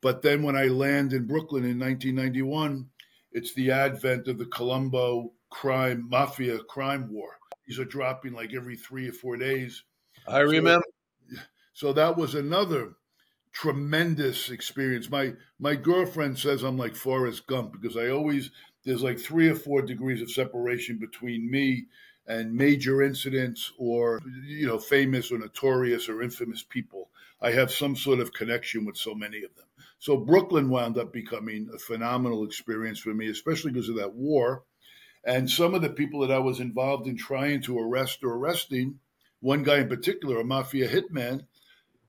But 0.00 0.22
then 0.22 0.42
when 0.42 0.56
I 0.56 0.64
land 0.64 1.12
in 1.12 1.26
Brooklyn 1.26 1.64
in 1.64 1.78
1991, 1.78 2.88
it's 3.32 3.52
the 3.54 3.70
advent 3.70 4.28
of 4.28 4.38
the 4.38 4.46
Colombo 4.46 5.32
crime, 5.50 6.08
mafia 6.08 6.58
crime 6.60 7.12
war. 7.12 7.36
These 7.66 7.78
are 7.78 7.84
dropping 7.84 8.32
like 8.32 8.54
every 8.54 8.76
three 8.76 9.08
or 9.08 9.12
four 9.12 9.36
days. 9.36 9.84
I 10.30 10.40
remember. 10.40 10.84
So, 11.30 11.38
so 11.72 11.92
that 11.92 12.16
was 12.16 12.34
another 12.34 12.94
tremendous 13.52 14.50
experience. 14.50 15.10
My 15.10 15.34
my 15.58 15.74
girlfriend 15.74 16.38
says 16.38 16.62
I'm 16.62 16.78
like 16.78 16.94
Forrest 16.94 17.46
Gump 17.46 17.72
because 17.72 17.96
I 17.96 18.08
always 18.08 18.50
there's 18.84 19.02
like 19.02 19.18
three 19.18 19.48
or 19.48 19.54
four 19.54 19.82
degrees 19.82 20.22
of 20.22 20.30
separation 20.30 20.98
between 20.98 21.50
me 21.50 21.86
and 22.26 22.54
major 22.54 23.02
incidents 23.02 23.72
or 23.76 24.20
you 24.44 24.66
know 24.66 24.78
famous 24.78 25.32
or 25.32 25.38
notorious 25.38 26.08
or 26.08 26.22
infamous 26.22 26.62
people. 26.62 27.10
I 27.42 27.52
have 27.52 27.72
some 27.72 27.96
sort 27.96 28.20
of 28.20 28.32
connection 28.32 28.84
with 28.84 28.96
so 28.96 29.14
many 29.14 29.38
of 29.38 29.54
them. 29.56 29.66
So 29.98 30.16
Brooklyn 30.16 30.70
wound 30.70 30.96
up 30.96 31.12
becoming 31.12 31.68
a 31.74 31.78
phenomenal 31.78 32.44
experience 32.44 32.98
for 32.98 33.12
me, 33.14 33.28
especially 33.28 33.72
because 33.72 33.88
of 33.88 33.96
that 33.96 34.14
war. 34.14 34.64
And 35.24 35.50
some 35.50 35.74
of 35.74 35.82
the 35.82 35.90
people 35.90 36.20
that 36.20 36.32
I 36.32 36.38
was 36.38 36.60
involved 36.60 37.06
in 37.06 37.16
trying 37.16 37.62
to 37.62 37.78
arrest 37.78 38.20
or 38.22 38.34
arresting, 38.34 38.98
one 39.40 39.62
guy 39.62 39.78
in 39.78 39.88
particular, 39.88 40.40
a 40.40 40.44
mafia 40.44 40.88
hitman, 40.88 41.46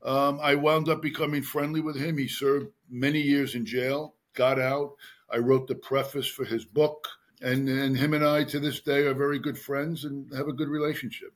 um, 0.04 0.40
I 0.42 0.56
wound 0.56 0.90
up 0.90 1.02
becoming 1.02 1.44
friendly 1.44 1.82
with 1.82 1.98
him. 1.98 2.18
He 2.18 2.28
served 2.28 2.72
many 2.90 3.22
years 3.22 3.56
in 3.56 3.66
jail, 3.66 4.16
got 4.34 4.60
out. 4.60 4.94
I 5.30 5.38
wrote 5.38 5.68
the 5.68 5.76
preface 5.76 6.28
for 6.28 6.44
his 6.44 6.66
book, 6.66 7.08
and, 7.42 7.70
and 7.70 7.96
him 7.96 8.14
and 8.14 8.26
I 8.26 8.44
to 8.46 8.60
this 8.60 8.82
day 8.82 9.06
are 9.06 9.14
very 9.14 9.40
good 9.40 9.58
friends 9.58 10.04
and 10.04 10.34
have 10.36 10.48
a 10.48 10.54
good 10.54 10.70
relationship. 10.70 11.34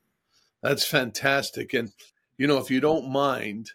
That's 0.61 0.85
fantastic. 0.85 1.73
And, 1.73 1.91
you 2.37 2.47
know, 2.47 2.57
if 2.57 2.71
you 2.71 2.79
don't 2.79 3.11
mind, 3.11 3.71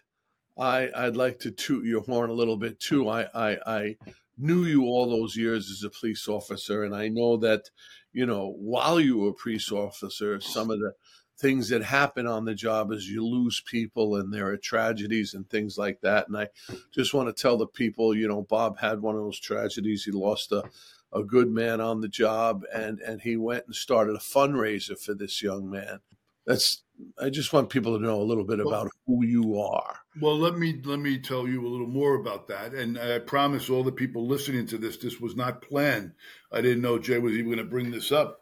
I, 0.57 0.89
I'd 0.95 1.15
like 1.15 1.39
to 1.39 1.51
toot 1.51 1.85
your 1.85 2.01
horn 2.01 2.29
a 2.29 2.33
little 2.33 2.57
bit 2.57 2.79
too. 2.79 3.09
I, 3.09 3.27
I, 3.33 3.57
I 3.65 3.97
knew 4.37 4.65
you 4.65 4.83
all 4.83 5.09
those 5.09 5.35
years 5.35 5.71
as 5.71 5.83
a 5.83 5.89
police 5.89 6.27
officer, 6.27 6.83
and 6.83 6.93
I 6.93 7.07
know 7.07 7.37
that, 7.37 7.69
you 8.11 8.25
know, 8.25 8.53
while 8.57 8.99
you 8.99 9.19
were 9.19 9.29
a 9.29 9.33
police 9.33 9.71
officer, 9.71 10.39
some 10.41 10.69
of 10.69 10.79
the 10.79 10.93
things 11.41 11.69
that 11.69 11.83
happen 11.83 12.27
on 12.27 12.45
the 12.45 12.53
job 12.53 12.91
is 12.91 13.09
you 13.09 13.25
lose 13.25 13.61
people 13.61 14.15
and 14.15 14.31
there 14.31 14.47
are 14.47 14.57
tragedies 14.57 15.33
and 15.33 15.49
things 15.49 15.77
like 15.77 15.99
that. 16.01 16.27
And 16.27 16.37
I 16.37 16.47
just 16.91 17.13
want 17.13 17.35
to 17.35 17.41
tell 17.41 17.57
the 17.57 17.67
people, 17.67 18.15
you 18.15 18.27
know, 18.27 18.43
Bob 18.43 18.77
had 18.77 19.01
one 19.01 19.15
of 19.15 19.21
those 19.21 19.39
tragedies. 19.39 20.03
He 20.03 20.11
lost 20.11 20.51
a, 20.51 20.63
a 21.11 21.23
good 21.23 21.49
man 21.49 21.81
on 21.81 21.99
the 21.99 22.07
job 22.07 22.63
and, 22.73 22.99
and 22.99 23.19
he 23.19 23.35
went 23.35 23.65
and 23.65 23.75
started 23.75 24.15
a 24.15 24.19
fundraiser 24.19 24.97
for 24.97 25.13
this 25.13 25.41
young 25.41 25.69
man. 25.69 25.99
That's 26.45 26.83
I 27.19 27.29
just 27.29 27.53
want 27.53 27.69
people 27.69 27.97
to 27.97 28.03
know 28.03 28.21
a 28.21 28.23
little 28.23 28.43
bit 28.43 28.59
about 28.59 28.83
well, 28.83 28.89
who 29.07 29.25
you 29.25 29.59
are. 29.59 29.99
Well, 30.19 30.37
let 30.37 30.57
me 30.57 30.79
let 30.83 30.99
me 30.99 31.17
tell 31.17 31.47
you 31.47 31.65
a 31.65 31.69
little 31.69 31.87
more 31.87 32.15
about 32.15 32.47
that. 32.47 32.73
And 32.73 32.99
I 32.99 33.19
promise 33.19 33.69
all 33.69 33.83
the 33.83 33.91
people 33.91 34.27
listening 34.27 34.67
to 34.67 34.77
this, 34.77 34.97
this 34.97 35.19
was 35.19 35.35
not 35.35 35.61
planned. 35.61 36.13
I 36.51 36.61
didn't 36.61 36.81
know 36.81 36.99
Jay 36.99 37.19
was 37.19 37.33
even 37.33 37.45
going 37.45 37.57
to 37.57 37.63
bring 37.63 37.91
this 37.91 38.11
up, 38.11 38.40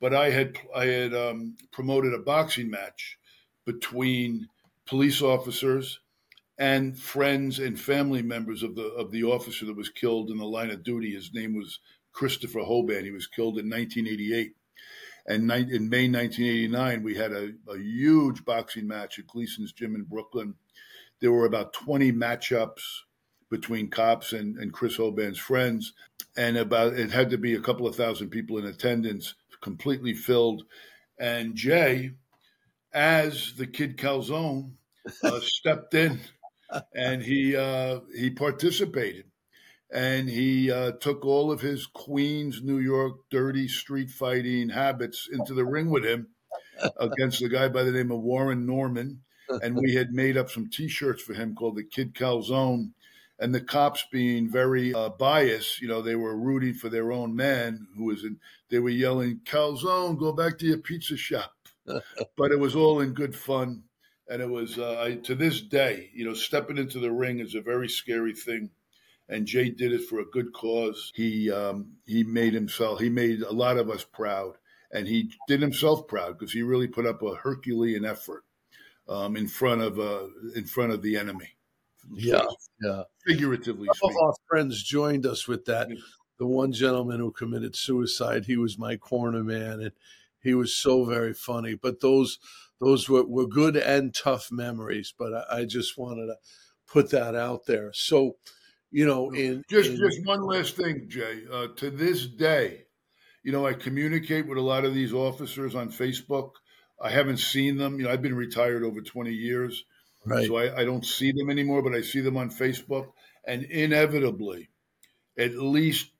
but 0.00 0.14
I 0.14 0.30
had 0.30 0.58
I 0.74 0.86
had 0.86 1.14
um, 1.14 1.56
promoted 1.72 2.14
a 2.14 2.18
boxing 2.18 2.70
match 2.70 3.18
between 3.64 4.48
police 4.86 5.20
officers 5.20 6.00
and 6.58 6.98
friends 6.98 7.58
and 7.58 7.78
family 7.78 8.22
members 8.22 8.62
of 8.62 8.74
the 8.74 8.86
of 8.86 9.10
the 9.10 9.24
officer 9.24 9.66
that 9.66 9.76
was 9.76 9.88
killed 9.88 10.30
in 10.30 10.38
the 10.38 10.44
line 10.44 10.70
of 10.70 10.82
duty. 10.82 11.14
His 11.14 11.32
name 11.32 11.56
was 11.56 11.80
Christopher 12.12 12.60
Hoban. 12.60 13.04
He 13.04 13.10
was 13.10 13.26
killed 13.26 13.58
in 13.58 13.70
1988. 13.70 14.54
And 15.26 15.42
in 15.50 15.90
May 15.90 16.08
1989, 16.08 17.02
we 17.02 17.14
had 17.14 17.32
a, 17.32 17.52
a 17.68 17.78
huge 17.78 18.46
boxing 18.46 18.88
match 18.88 19.18
at 19.18 19.26
Gleason's 19.26 19.72
Gym 19.72 19.94
in 19.94 20.04
Brooklyn. 20.04 20.54
There 21.20 21.30
were 21.30 21.44
about 21.44 21.74
20 21.74 22.12
matchups 22.12 22.80
between 23.50 23.90
cops 23.90 24.32
and, 24.32 24.56
and 24.56 24.72
Chris 24.72 24.96
Hoban's 24.96 25.38
friends. 25.38 25.92
And 26.36 26.56
about 26.56 26.94
it 26.94 27.10
had 27.10 27.30
to 27.30 27.38
be 27.38 27.54
a 27.54 27.60
couple 27.60 27.86
of 27.86 27.94
thousand 27.94 28.30
people 28.30 28.58
in 28.58 28.64
attendance, 28.64 29.34
completely 29.60 30.14
filled. 30.14 30.64
And 31.18 31.54
Jay, 31.54 32.12
as 32.92 33.54
the 33.56 33.66
kid 33.66 33.96
Calzone, 33.96 34.72
uh, 35.22 35.40
stepped 35.42 35.94
in 35.94 36.20
and 36.94 37.22
he 37.22 37.56
uh, 37.56 38.00
he 38.14 38.30
participated 38.30 39.24
and 39.90 40.28
he 40.28 40.70
uh, 40.70 40.92
took 41.00 41.24
all 41.24 41.50
of 41.50 41.60
his 41.60 41.86
Queens, 41.86 42.62
New 42.62 42.78
York, 42.78 43.20
dirty 43.30 43.66
street 43.68 44.10
fighting 44.10 44.68
habits 44.68 45.28
into 45.32 45.54
the 45.54 45.64
ring 45.64 45.88
with 45.90 46.04
him 46.04 46.28
against 46.98 47.42
a 47.42 47.48
guy 47.48 47.68
by 47.68 47.82
the 47.82 47.92
name 47.92 48.10
of 48.10 48.20
Warren 48.20 48.66
Norman. 48.66 49.22
And 49.62 49.76
we 49.76 49.94
had 49.94 50.12
made 50.12 50.36
up 50.36 50.50
some 50.50 50.68
T-shirts 50.68 51.22
for 51.22 51.32
him 51.32 51.54
called 51.54 51.76
the 51.76 51.84
Kid 51.84 52.14
Calzone. 52.14 52.92
And 53.40 53.54
the 53.54 53.60
cops, 53.60 54.04
being 54.10 54.50
very 54.50 54.92
uh, 54.92 55.10
biased, 55.10 55.80
you 55.80 55.86
know, 55.86 56.02
they 56.02 56.16
were 56.16 56.36
rooting 56.36 56.74
for 56.74 56.88
their 56.88 57.12
own 57.12 57.36
man 57.36 57.86
who 57.96 58.06
was 58.06 58.24
in. 58.24 58.38
They 58.68 58.80
were 58.80 58.88
yelling, 58.90 59.40
"Calzone, 59.44 60.18
go 60.18 60.32
back 60.32 60.58
to 60.58 60.66
your 60.66 60.78
pizza 60.78 61.16
shop." 61.16 61.52
but 61.86 62.50
it 62.50 62.58
was 62.58 62.74
all 62.74 63.00
in 63.00 63.14
good 63.14 63.36
fun, 63.36 63.84
and 64.28 64.42
it 64.42 64.48
was 64.48 64.78
uh, 64.78 65.00
I, 65.00 65.14
to 65.16 65.34
this 65.36 65.60
day, 65.60 66.10
you 66.12 66.24
know, 66.24 66.34
stepping 66.34 66.78
into 66.78 66.98
the 66.98 67.12
ring 67.12 67.38
is 67.38 67.54
a 67.54 67.60
very 67.60 67.88
scary 67.88 68.34
thing 68.34 68.70
and 69.28 69.46
Jay 69.46 69.68
did 69.68 69.92
it 69.92 70.04
for 70.04 70.20
a 70.20 70.24
good 70.24 70.52
cause. 70.52 71.12
He 71.14 71.50
um, 71.50 71.92
he 72.06 72.24
made 72.24 72.54
himself 72.54 73.00
he 73.00 73.10
made 73.10 73.42
a 73.42 73.52
lot 73.52 73.76
of 73.76 73.90
us 73.90 74.04
proud, 74.04 74.56
and 74.90 75.06
he 75.06 75.30
did 75.46 75.60
himself 75.60 76.06
proud 76.08 76.38
because 76.38 76.52
he 76.52 76.62
really 76.62 76.86
put 76.86 77.06
up 77.06 77.22
a 77.22 77.34
Herculean 77.34 78.04
effort 78.04 78.44
um, 79.08 79.36
in 79.36 79.46
front 79.46 79.82
of 79.82 79.98
uh, 79.98 80.26
in 80.54 80.64
front 80.64 80.92
of 80.92 81.02
the 81.02 81.16
enemy. 81.16 81.50
Yeah, 82.12 82.42
yeah. 82.82 83.02
Figuratively, 83.26 83.88
some 83.94 84.10
of 84.10 84.16
our 84.22 84.34
friends 84.48 84.82
joined 84.82 85.26
us 85.26 85.46
with 85.46 85.64
that. 85.66 85.88
The 86.38 86.46
one 86.46 86.72
gentleman 86.72 87.18
who 87.20 87.32
committed 87.32 87.74
suicide, 87.74 88.44
he 88.46 88.56
was 88.56 88.78
my 88.78 88.96
corner 88.96 89.42
man, 89.42 89.80
and 89.80 89.92
he 90.40 90.54
was 90.54 90.74
so 90.74 91.04
very 91.04 91.34
funny. 91.34 91.74
But 91.74 92.00
those 92.00 92.38
those 92.80 93.08
were, 93.08 93.24
were 93.24 93.48
good 93.48 93.76
and 93.76 94.14
tough 94.14 94.50
memories. 94.52 95.12
But 95.16 95.34
I, 95.34 95.60
I 95.60 95.64
just 95.64 95.98
wanted 95.98 96.26
to 96.26 96.36
put 96.86 97.10
that 97.10 97.34
out 97.34 97.66
there. 97.66 97.92
So 97.92 98.36
you 98.90 99.06
know, 99.06 99.30
in 99.30 99.64
just 99.68 99.90
in, 99.90 99.96
just 99.96 100.24
one 100.24 100.42
last 100.42 100.76
thing, 100.76 101.06
Jay. 101.08 101.42
Uh, 101.52 101.68
to 101.76 101.90
this 101.90 102.26
day, 102.26 102.84
you 103.42 103.52
know, 103.52 103.66
I 103.66 103.74
communicate 103.74 104.46
with 104.46 104.58
a 104.58 104.62
lot 104.62 104.84
of 104.84 104.94
these 104.94 105.12
officers 105.12 105.74
on 105.74 105.90
Facebook. 105.90 106.52
I 107.00 107.10
haven't 107.10 107.38
seen 107.38 107.76
them. 107.76 107.98
You 107.98 108.06
know, 108.06 108.12
I've 108.12 108.22
been 108.22 108.34
retired 108.34 108.82
over 108.82 109.00
twenty 109.00 109.32
years, 109.32 109.84
right. 110.28 110.46
so 110.46 110.56
I, 110.56 110.80
I 110.80 110.84
don't 110.84 111.04
see 111.04 111.32
them 111.32 111.50
anymore. 111.50 111.82
But 111.82 111.94
I 111.94 112.02
see 112.02 112.20
them 112.20 112.36
on 112.36 112.50
Facebook, 112.50 113.08
and 113.46 113.64
inevitably, 113.64 114.68
at 115.38 115.54
least 115.54 116.10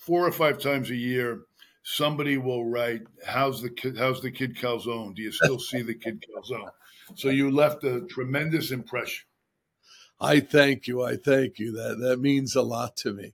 four 0.00 0.26
or 0.26 0.32
five 0.32 0.58
times 0.58 0.90
a 0.90 0.96
year, 0.96 1.42
somebody 1.82 2.36
will 2.36 2.64
write, 2.64 3.02
"How's 3.26 3.62
the 3.62 3.70
kid? 3.70 3.98
How's 3.98 4.22
the 4.22 4.30
kid 4.30 4.56
Calzone? 4.56 5.14
Do 5.14 5.22
you 5.22 5.32
still 5.32 5.58
see 5.70 5.82
the 5.82 5.94
kid 5.94 6.24
Calzone?" 6.28 6.70
So 7.14 7.28
you 7.28 7.50
left 7.50 7.84
a 7.84 8.02
tremendous 8.02 8.70
impression. 8.70 9.26
I 10.20 10.40
thank 10.40 10.86
you. 10.86 11.02
I 11.02 11.16
thank 11.16 11.58
you. 11.58 11.72
That 11.72 11.98
that 12.00 12.20
means 12.20 12.54
a 12.54 12.62
lot 12.62 12.96
to 12.98 13.12
me. 13.12 13.32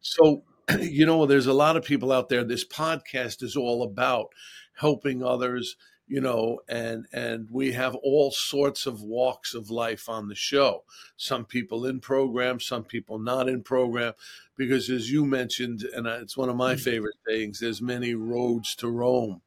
So, 0.00 0.44
you 0.80 1.06
know, 1.06 1.26
there's 1.26 1.46
a 1.46 1.54
lot 1.54 1.76
of 1.76 1.84
people 1.84 2.12
out 2.12 2.28
there. 2.28 2.44
This 2.44 2.66
podcast 2.66 3.42
is 3.42 3.56
all 3.56 3.82
about 3.82 4.28
helping 4.74 5.22
others, 5.22 5.76
you 6.06 6.20
know, 6.20 6.60
and 6.68 7.06
and 7.12 7.48
we 7.50 7.72
have 7.72 7.94
all 7.96 8.30
sorts 8.30 8.86
of 8.86 9.02
walks 9.02 9.54
of 9.54 9.70
life 9.70 10.08
on 10.08 10.28
the 10.28 10.34
show. 10.34 10.84
Some 11.16 11.44
people 11.44 11.84
in 11.86 12.00
program, 12.00 12.60
some 12.60 12.84
people 12.84 13.18
not 13.18 13.48
in 13.48 13.62
program, 13.62 14.14
because 14.56 14.88
as 14.88 15.10
you 15.10 15.24
mentioned, 15.24 15.82
and 15.82 16.06
it's 16.06 16.36
one 16.36 16.48
of 16.48 16.56
my 16.56 16.74
mm. 16.74 16.80
favorite 16.80 17.16
things. 17.26 17.60
There's 17.60 17.82
many 17.82 18.14
roads 18.14 18.74
to 18.76 18.88
Rome 18.88 19.42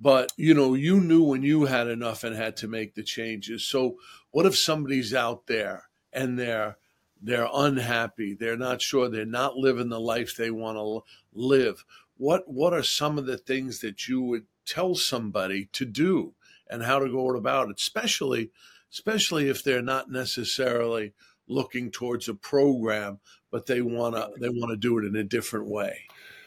but 0.00 0.32
you 0.36 0.54
know 0.54 0.74
you 0.74 1.00
knew 1.00 1.22
when 1.22 1.42
you 1.42 1.64
had 1.64 1.88
enough 1.88 2.24
and 2.24 2.34
had 2.36 2.56
to 2.56 2.68
make 2.68 2.94
the 2.94 3.02
changes 3.02 3.66
so 3.66 3.96
what 4.30 4.46
if 4.46 4.56
somebody's 4.56 5.14
out 5.14 5.46
there 5.46 5.88
and 6.12 6.38
they're 6.38 6.76
they're 7.22 7.48
unhappy 7.54 8.34
they're 8.34 8.56
not 8.56 8.82
sure 8.82 9.08
they're 9.08 9.24
not 9.24 9.56
living 9.56 9.88
the 9.88 10.00
life 10.00 10.36
they 10.36 10.50
want 10.50 10.76
to 10.76 11.00
live 11.32 11.84
what 12.16 12.42
what 12.46 12.72
are 12.72 12.82
some 12.82 13.18
of 13.18 13.26
the 13.26 13.38
things 13.38 13.80
that 13.80 14.08
you 14.08 14.20
would 14.20 14.44
tell 14.66 14.94
somebody 14.94 15.68
to 15.72 15.84
do 15.84 16.34
and 16.68 16.82
how 16.82 16.98
to 16.98 17.10
go 17.10 17.34
about 17.36 17.68
it 17.68 17.76
especially 17.78 18.50
especially 18.92 19.48
if 19.48 19.62
they're 19.62 19.82
not 19.82 20.10
necessarily 20.10 21.12
looking 21.46 21.90
towards 21.90 22.28
a 22.28 22.34
program 22.34 23.18
but 23.50 23.66
they 23.66 23.82
want 23.82 24.14
to 24.14 24.30
they 24.40 24.48
want 24.48 24.70
to 24.70 24.76
do 24.76 24.98
it 24.98 25.04
in 25.04 25.16
a 25.16 25.24
different 25.24 25.66
way 25.66 26.00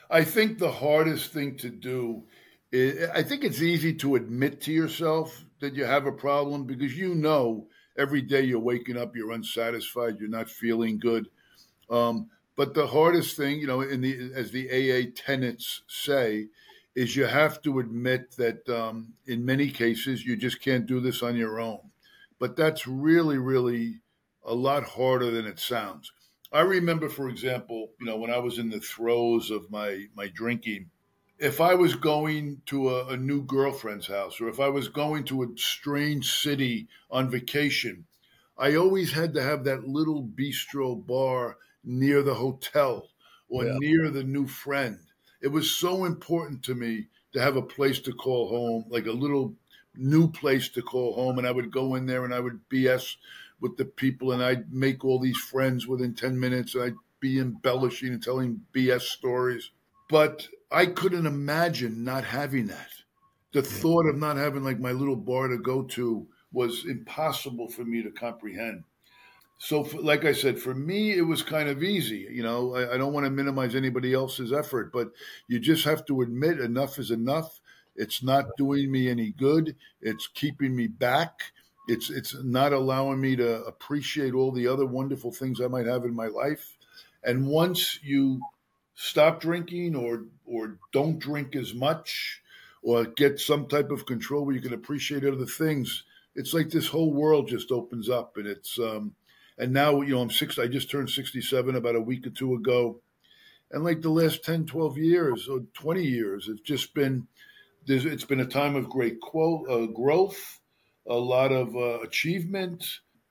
i 0.09 0.23
think 0.23 0.57
the 0.57 0.71
hardest 0.71 1.31
thing 1.31 1.55
to 1.55 1.69
do 1.69 2.23
is, 2.71 3.09
i 3.13 3.21
think 3.21 3.43
it's 3.43 3.61
easy 3.61 3.93
to 3.93 4.15
admit 4.15 4.61
to 4.61 4.71
yourself 4.71 5.45
that 5.59 5.75
you 5.75 5.85
have 5.85 6.05
a 6.05 6.11
problem 6.11 6.65
because 6.65 6.97
you 6.97 7.15
know 7.15 7.67
every 7.97 8.21
day 8.21 8.41
you're 8.41 8.59
waking 8.59 8.97
up, 8.97 9.15
you're 9.15 9.31
unsatisfied, 9.31 10.19
you're 10.19 10.29
not 10.29 10.49
feeling 10.49 10.99
good. 10.99 11.27
Um, 11.89 12.29
but 12.55 12.73
the 12.73 12.87
hardest 12.87 13.35
thing, 13.35 13.59
you 13.59 13.67
know, 13.67 13.81
in 13.81 14.01
the 14.01 14.31
as 14.35 14.51
the 14.51 14.69
AA 14.69 15.11
tenets 15.15 15.81
say, 15.87 16.47
is 16.97 17.15
you 17.15 17.25
have 17.25 17.61
to 17.61 17.77
admit 17.77 18.31
that 18.37 18.67
um, 18.67 19.13
in 19.27 19.45
many 19.45 19.69
cases 19.69 20.25
you 20.25 20.35
just 20.35 20.59
can't 20.59 20.87
do 20.87 20.99
this 20.99 21.21
on 21.21 21.35
your 21.35 21.59
own. 21.59 21.91
But 22.39 22.55
that's 22.55 22.87
really, 22.87 23.37
really 23.37 24.01
a 24.43 24.55
lot 24.55 24.83
harder 24.83 25.29
than 25.29 25.45
it 25.45 25.59
sounds. 25.59 26.11
I 26.51 26.61
remember, 26.61 27.07
for 27.07 27.29
example, 27.29 27.91
you 27.99 28.07
know, 28.07 28.17
when 28.17 28.31
I 28.31 28.39
was 28.39 28.57
in 28.57 28.71
the 28.71 28.79
throes 28.79 29.51
of 29.51 29.69
my 29.69 30.07
my 30.15 30.27
drinking, 30.27 30.89
if 31.37 31.61
I 31.61 31.75
was 31.75 31.93
going 31.93 32.63
to 32.65 32.89
a, 32.89 33.09
a, 33.09 33.17
new 33.17 33.43
girlfriend's 33.43 34.07
house 34.07 34.41
or 34.41 34.49
if 34.49 34.59
I 34.59 34.69
was 34.69 34.87
going 34.87 35.25
to 35.25 35.43
a 35.43 35.47
strange 35.55 36.31
city 36.31 36.87
on 37.11 37.29
vacation, 37.29 38.05
I 38.57 38.73
always 38.73 39.11
had 39.11 39.35
to 39.35 39.43
have 39.43 39.65
that 39.65 39.87
little 39.87 40.23
bistro 40.23 41.05
bar 41.05 41.57
near 41.83 42.23
the 42.23 42.33
hotel 42.33 43.09
or 43.49 43.65
yeah. 43.65 43.75
near 43.77 44.09
the 44.09 44.23
new 44.23 44.47
friend. 44.47 44.97
It 45.41 45.49
was 45.49 45.71
so 45.71 46.05
important 46.05 46.63
to 46.63 46.75
me 46.75 47.07
to 47.33 47.41
have 47.41 47.55
a 47.55 47.61
place 47.61 47.99
to 48.01 48.13
call 48.13 48.49
home, 48.49 48.85
like 48.89 49.05
a 49.05 49.11
little 49.11 49.55
new 49.95 50.29
place 50.31 50.69
to 50.69 50.81
call 50.81 51.13
home. 51.13 51.37
And 51.37 51.47
I 51.47 51.51
would 51.51 51.71
go 51.71 51.95
in 51.95 52.05
there 52.05 52.25
and 52.25 52.33
I 52.33 52.39
would 52.39 52.59
BS 52.69 53.17
with 53.59 53.77
the 53.77 53.85
people 53.85 54.31
and 54.31 54.43
I'd 54.43 54.71
make 54.71 55.03
all 55.03 55.19
these 55.19 55.37
friends 55.37 55.87
within 55.87 56.13
10 56.13 56.39
minutes. 56.39 56.75
And 56.75 56.83
I'd 56.83 56.95
be 57.19 57.39
embellishing 57.39 58.13
and 58.13 58.23
telling 58.23 58.61
BS 58.73 59.01
stories. 59.01 59.71
But 60.09 60.47
I 60.71 60.85
couldn't 60.87 61.25
imagine 61.25 62.03
not 62.03 62.23
having 62.23 62.67
that. 62.67 62.89
The 63.53 63.61
thought 63.61 64.07
of 64.07 64.17
not 64.17 64.37
having 64.37 64.63
like 64.63 64.79
my 64.79 64.91
little 64.91 65.15
bar 65.15 65.47
to 65.47 65.57
go 65.57 65.83
to 65.83 66.27
was 66.51 66.85
impossible 66.85 67.69
for 67.69 67.83
me 67.83 68.03
to 68.03 68.11
comprehend. 68.11 68.83
So, 69.59 69.83
for, 69.83 69.99
like 70.01 70.23
I 70.23 70.33
said, 70.33 70.59
for 70.59 70.75
me, 70.75 71.17
it 71.17 71.23
was 71.23 71.41
kind 71.41 71.67
of 71.67 71.81
easy. 71.81 72.27
You 72.31 72.43
know, 72.43 72.75
I, 72.75 72.93
I 72.93 72.97
don't 72.97 73.13
want 73.13 73.25
to 73.25 73.31
minimize 73.31 73.73
anybody 73.75 74.13
else's 74.13 74.53
effort, 74.53 74.91
but 74.93 75.09
you 75.47 75.59
just 75.59 75.83
have 75.85 76.05
to 76.05 76.21
admit 76.21 76.59
enough 76.59 76.99
is 76.99 77.09
enough. 77.11 77.59
It's 77.95 78.21
not 78.21 78.55
doing 78.55 78.91
me 78.91 79.09
any 79.09 79.31
good. 79.31 79.75
It's 79.99 80.27
keeping 80.27 80.75
me 80.75 80.87
back. 80.87 81.53
It's 81.87 82.09
it's 82.11 82.35
not 82.43 82.73
allowing 82.73 83.19
me 83.19 83.35
to 83.37 83.63
appreciate 83.63 84.33
all 84.33 84.51
the 84.51 84.67
other 84.67 84.85
wonderful 84.85 85.31
things 85.31 85.59
I 85.59 85.67
might 85.67 85.87
have 85.87 86.03
in 86.05 86.13
my 86.13 86.27
life 86.27 86.77
And 87.23 87.47
once 87.47 87.99
you 88.03 88.45
stop 88.95 89.39
drinking 89.41 89.95
or 89.95 90.25
or 90.45 90.79
don't 90.91 91.19
drink 91.19 91.55
as 91.55 91.73
much 91.73 92.41
or 92.81 93.05
get 93.05 93.39
some 93.39 93.67
type 93.67 93.91
of 93.91 94.05
control 94.05 94.45
where 94.45 94.55
you 94.55 94.61
can 94.61 94.73
appreciate 94.73 95.23
other 95.25 95.45
things, 95.45 96.03
it's 96.35 96.53
like 96.53 96.69
this 96.69 96.87
whole 96.87 97.13
world 97.13 97.47
just 97.47 97.71
opens 97.71 98.09
up 98.09 98.37
and 98.37 98.47
it's 98.47 98.79
um 98.79 99.15
and 99.57 99.73
now 99.73 100.01
you 100.01 100.13
know 100.13 100.21
I'm 100.21 100.29
six 100.29 100.59
I 100.59 100.67
just 100.67 100.89
turned 100.89 101.09
67 101.09 101.75
about 101.75 101.95
a 101.95 102.01
week 102.01 102.27
or 102.27 102.31
two 102.31 102.53
ago. 102.53 103.01
And 103.71 103.83
like 103.83 104.01
the 104.01 104.09
last 104.09 104.45
10, 104.45 104.65
12 104.65 104.97
years 104.97 105.47
or 105.49 105.59
20 105.73 106.03
years, 106.03 106.47
it's 106.47 106.61
just 106.61 106.93
been 106.93 107.27
it's 107.85 108.25
been 108.25 108.41
a 108.41 108.45
time 108.45 108.75
of 108.75 108.89
great 108.89 109.21
quote, 109.21 109.69
uh, 109.69 109.85
growth, 109.85 110.59
a 111.07 111.15
lot 111.15 111.51
of 111.51 111.75
uh, 111.75 112.01
achievement. 112.01 112.85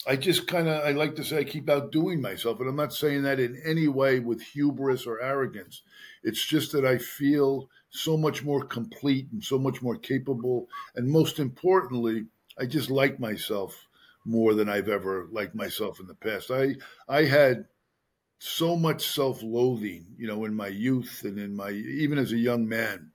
I 0.06 0.16
just 0.16 0.46
kind 0.46 0.68
of 0.68 0.84
I 0.84 0.92
like 0.92 1.16
to 1.16 1.24
say 1.24 1.38
I 1.38 1.44
keep 1.44 1.68
outdoing 1.68 2.20
myself, 2.20 2.60
and 2.60 2.68
I'm 2.68 2.76
not 2.76 2.94
saying 2.94 3.22
that 3.22 3.40
in 3.40 3.60
any 3.64 3.88
way 3.88 4.20
with 4.20 4.40
hubris 4.40 5.06
or 5.06 5.20
arrogance. 5.20 5.82
It's 6.22 6.44
just 6.44 6.72
that 6.72 6.86
I 6.86 6.98
feel 6.98 7.68
so 7.90 8.16
much 8.16 8.44
more 8.44 8.64
complete 8.64 9.28
and 9.32 9.42
so 9.42 9.58
much 9.58 9.82
more 9.82 9.96
capable, 9.96 10.68
and 10.94 11.08
most 11.08 11.38
importantly, 11.38 12.26
I 12.58 12.66
just 12.66 12.90
like 12.90 13.20
myself 13.20 13.85
more 14.26 14.54
than 14.54 14.68
I've 14.68 14.88
ever 14.88 15.28
liked 15.30 15.54
myself 15.54 16.00
in 16.00 16.06
the 16.06 16.14
past. 16.14 16.50
I 16.50 16.76
I 17.08 17.24
had 17.24 17.66
so 18.38 18.76
much 18.76 19.08
self-loathing, 19.08 20.06
you 20.18 20.26
know, 20.26 20.44
in 20.44 20.54
my 20.54 20.68
youth 20.68 21.22
and 21.24 21.38
in 21.38 21.56
my 21.56 21.70
even 21.70 22.18
as 22.18 22.32
a 22.32 22.36
young 22.36 22.68
man 22.68 23.12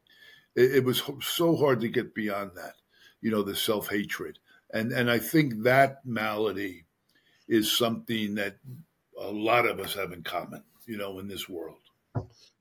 it, 0.55 0.75
it 0.77 0.83
was 0.83 1.03
so 1.21 1.55
hard 1.55 1.81
to 1.81 1.89
get 1.89 2.13
beyond 2.13 2.51
that, 2.55 2.75
you 3.21 3.31
know, 3.31 3.43
the 3.43 3.55
self 3.55 3.89
hatred. 3.89 4.39
And, 4.73 4.91
and 4.91 5.11
I 5.11 5.19
think 5.19 5.63
that 5.63 6.05
malady 6.05 6.85
is 7.47 7.75
something 7.75 8.35
that 8.35 8.57
a 9.19 9.31
lot 9.31 9.65
of 9.65 9.79
us 9.79 9.95
have 9.95 10.13
in 10.13 10.23
common, 10.23 10.63
you 10.85 10.97
know, 10.97 11.19
in 11.19 11.27
this 11.27 11.49
world. 11.49 11.80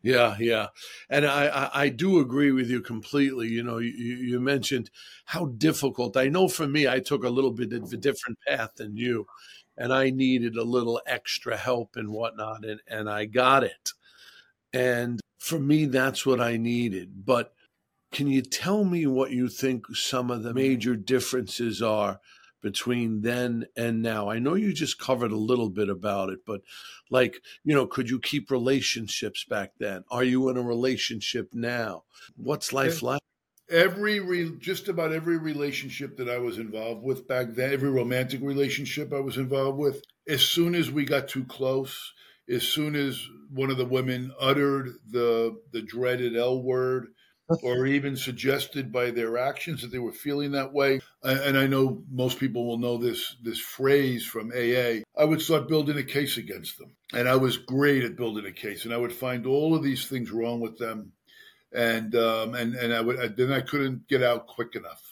Yeah, 0.02 0.36
yeah, 0.40 0.68
and 1.10 1.26
I, 1.26 1.46
I, 1.48 1.82
I 1.82 1.88
do 1.90 2.20
agree 2.20 2.52
with 2.52 2.70
you 2.70 2.80
completely. 2.80 3.48
You 3.48 3.62
know, 3.62 3.78
you, 3.78 3.90
you 3.92 4.40
mentioned 4.40 4.90
how 5.26 5.46
difficult. 5.46 6.16
I 6.16 6.28
know 6.28 6.48
for 6.48 6.66
me, 6.66 6.88
I 6.88 7.00
took 7.00 7.22
a 7.22 7.28
little 7.28 7.50
bit 7.52 7.72
of 7.74 7.92
a 7.92 7.96
different 7.98 8.38
path 8.48 8.76
than 8.76 8.96
you, 8.96 9.26
and 9.76 9.92
I 9.92 10.08
needed 10.08 10.56
a 10.56 10.62
little 10.64 11.02
extra 11.06 11.54
help 11.56 11.96
and 11.96 12.08
whatnot, 12.10 12.64
and 12.64 12.80
and 12.88 13.10
I 13.10 13.26
got 13.26 13.62
it. 13.62 13.92
And 14.72 15.20
for 15.38 15.58
me, 15.58 15.86
that's 15.86 16.26
what 16.26 16.40
I 16.40 16.56
needed. 16.56 17.24
But 17.26 17.54
can 18.12 18.26
you 18.28 18.42
tell 18.42 18.84
me 18.84 19.06
what 19.06 19.32
you 19.32 19.48
think 19.48 19.86
some 19.96 20.30
of 20.30 20.42
the 20.42 20.54
major 20.54 20.96
differences 20.96 21.82
are 21.82 22.20
between 22.60 23.22
then 23.22 23.66
and 23.76 24.02
now? 24.02 24.28
I 24.30 24.38
know 24.38 24.54
you 24.54 24.72
just 24.72 24.98
covered 24.98 25.32
a 25.32 25.36
little 25.36 25.70
bit 25.70 25.88
about 25.88 26.30
it, 26.30 26.40
but 26.46 26.62
like, 27.10 27.42
you 27.64 27.74
know, 27.74 27.86
could 27.86 28.10
you 28.10 28.20
keep 28.20 28.50
relationships 28.50 29.44
back 29.44 29.72
then? 29.78 30.04
Are 30.10 30.24
you 30.24 30.48
in 30.48 30.56
a 30.56 30.62
relationship 30.62 31.50
now? 31.52 32.04
What's 32.36 32.72
life 32.72 33.02
like? 33.02 33.20
Every 33.70 34.18
re- 34.18 34.56
just 34.58 34.88
about 34.88 35.12
every 35.12 35.38
relationship 35.38 36.16
that 36.16 36.28
I 36.28 36.38
was 36.38 36.58
involved 36.58 37.04
with 37.04 37.28
back 37.28 37.54
then, 37.54 37.72
every 37.72 37.90
romantic 37.90 38.40
relationship 38.42 39.12
I 39.12 39.20
was 39.20 39.36
involved 39.36 39.78
with, 39.78 40.02
as 40.28 40.42
soon 40.42 40.74
as 40.74 40.90
we 40.90 41.04
got 41.04 41.28
too 41.28 41.44
close, 41.44 42.12
as 42.48 42.64
soon 42.64 42.96
as 42.96 43.24
one 43.52 43.70
of 43.70 43.76
the 43.76 43.84
women 43.84 44.32
uttered 44.40 44.94
the 45.08 45.56
the 45.72 45.82
dreaded 45.82 46.36
L 46.36 46.60
word, 46.60 47.08
or 47.62 47.86
even 47.86 48.16
suggested 48.16 48.92
by 48.92 49.10
their 49.10 49.38
actions 49.38 49.82
that 49.82 49.88
they 49.88 49.98
were 49.98 50.12
feeling 50.12 50.52
that 50.52 50.72
way. 50.72 51.00
And 51.22 51.56
I 51.56 51.66
know 51.66 52.02
most 52.10 52.38
people 52.38 52.66
will 52.66 52.78
know 52.78 52.96
this 52.96 53.36
this 53.42 53.58
phrase 53.58 54.24
from 54.24 54.52
AA. 54.52 55.02
I 55.16 55.24
would 55.24 55.40
start 55.40 55.68
building 55.68 55.98
a 55.98 56.02
case 56.02 56.36
against 56.36 56.78
them, 56.78 56.92
and 57.12 57.28
I 57.28 57.36
was 57.36 57.56
great 57.56 58.04
at 58.04 58.16
building 58.16 58.46
a 58.46 58.52
case, 58.52 58.84
and 58.84 58.94
I 58.94 58.98
would 58.98 59.12
find 59.12 59.46
all 59.46 59.74
of 59.74 59.82
these 59.82 60.06
things 60.06 60.30
wrong 60.30 60.60
with 60.60 60.78
them, 60.78 61.12
and 61.72 62.14
um, 62.14 62.54
and 62.54 62.74
and 62.74 62.92
I 62.94 63.00
would 63.00 63.36
then 63.36 63.52
I 63.52 63.60
couldn't 63.60 64.08
get 64.08 64.22
out 64.22 64.46
quick 64.46 64.74
enough. 64.74 65.02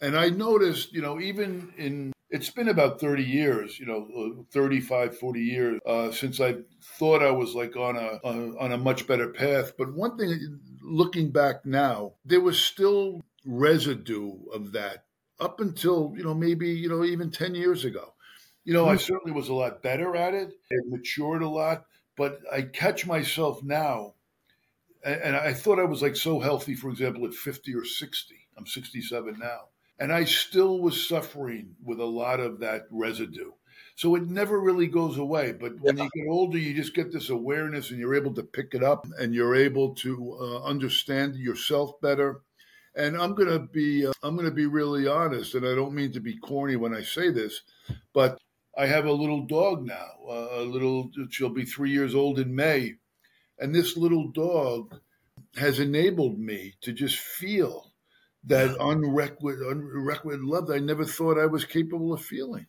And 0.00 0.16
I 0.16 0.30
noticed, 0.30 0.92
you 0.92 1.02
know, 1.02 1.18
even 1.18 1.72
in 1.76 2.12
it's 2.30 2.50
been 2.50 2.68
about 2.68 3.00
30 3.00 3.22
years, 3.22 3.78
you 3.78 3.86
know, 3.86 4.40
uh, 4.40 4.42
35, 4.52 5.18
40 5.18 5.40
years 5.40 5.80
uh, 5.86 6.12
since 6.12 6.40
I 6.40 6.56
thought 6.98 7.22
I 7.22 7.30
was 7.30 7.54
like 7.54 7.74
on 7.76 7.96
a, 7.96 8.18
on 8.24 8.72
a 8.72 8.78
much 8.78 9.06
better 9.06 9.28
path. 9.28 9.72
But 9.78 9.94
one 9.94 10.18
thing 10.18 10.60
looking 10.82 11.30
back 11.30 11.64
now, 11.64 12.12
there 12.24 12.40
was 12.40 12.60
still 12.60 13.22
residue 13.44 14.34
of 14.52 14.72
that 14.72 15.04
up 15.40 15.60
until, 15.60 16.12
you 16.16 16.24
know, 16.24 16.34
maybe, 16.34 16.68
you 16.70 16.88
know, 16.88 17.04
even 17.04 17.30
10 17.30 17.54
years 17.54 17.84
ago. 17.84 18.14
You 18.64 18.74
know, 18.74 18.86
I 18.86 18.94
hmm. 18.94 18.98
certainly 18.98 19.32
was 19.32 19.48
a 19.48 19.54
lot 19.54 19.82
better 19.82 20.14
at 20.14 20.34
it. 20.34 20.52
It 20.70 20.84
matured 20.88 21.42
a 21.42 21.48
lot, 21.48 21.84
but 22.16 22.40
I 22.52 22.62
catch 22.62 23.06
myself 23.06 23.62
now. 23.62 24.14
And 25.04 25.36
I 25.36 25.54
thought 25.54 25.78
I 25.78 25.84
was 25.84 26.02
like 26.02 26.16
so 26.16 26.40
healthy, 26.40 26.74
for 26.74 26.90
example, 26.90 27.24
at 27.24 27.32
50 27.32 27.72
or 27.74 27.84
60. 27.84 28.34
I'm 28.58 28.66
67 28.66 29.38
now. 29.38 29.68
And 29.98 30.12
I 30.12 30.24
still 30.24 30.80
was 30.80 31.08
suffering 31.08 31.74
with 31.84 31.98
a 31.98 32.04
lot 32.04 32.40
of 32.40 32.60
that 32.60 32.86
residue. 32.90 33.50
So 33.98 34.14
it 34.14 34.28
never 34.28 34.60
really 34.60 34.86
goes 34.86 35.18
away. 35.18 35.50
But 35.50 35.80
when 35.80 35.96
yeah. 35.96 36.04
you 36.04 36.10
get 36.14 36.30
older, 36.30 36.56
you 36.56 36.72
just 36.72 36.94
get 36.94 37.12
this 37.12 37.30
awareness 37.30 37.90
and 37.90 37.98
you're 37.98 38.14
able 38.14 38.32
to 38.34 38.44
pick 38.44 38.74
it 38.74 38.84
up 38.84 39.08
and 39.18 39.34
you're 39.34 39.56
able 39.56 39.92
to 39.96 40.38
uh, 40.40 40.62
understand 40.62 41.34
yourself 41.34 42.00
better. 42.00 42.42
And 42.94 43.20
I'm 43.20 43.34
going 43.34 43.48
to 43.48 43.58
be 43.58 44.06
uh, 44.06 44.12
I'm 44.22 44.36
going 44.36 44.48
to 44.48 44.54
be 44.54 44.66
really 44.66 45.08
honest 45.08 45.56
and 45.56 45.66
I 45.66 45.74
don't 45.74 45.94
mean 45.94 46.12
to 46.12 46.20
be 46.20 46.36
corny 46.38 46.76
when 46.76 46.94
I 46.94 47.02
say 47.02 47.32
this, 47.32 47.62
but 48.12 48.38
I 48.76 48.86
have 48.86 49.06
a 49.06 49.12
little 49.12 49.46
dog 49.46 49.84
now. 49.84 50.10
Uh, 50.28 50.48
a 50.52 50.62
little 50.62 51.10
she'll 51.30 51.48
be 51.48 51.64
3 51.64 51.90
years 51.90 52.14
old 52.14 52.38
in 52.38 52.54
May. 52.54 52.94
And 53.58 53.74
this 53.74 53.96
little 53.96 54.28
dog 54.28 55.00
has 55.56 55.80
enabled 55.80 56.38
me 56.38 56.74
to 56.82 56.92
just 56.92 57.18
feel 57.18 57.87
that 58.44 58.78
unrequited, 58.78 59.66
unrequited 59.66 60.42
love 60.42 60.68
that 60.68 60.74
I 60.74 60.78
never 60.78 61.04
thought 61.04 61.38
I 61.38 61.46
was 61.46 61.64
capable 61.64 62.12
of 62.12 62.22
feeling. 62.22 62.66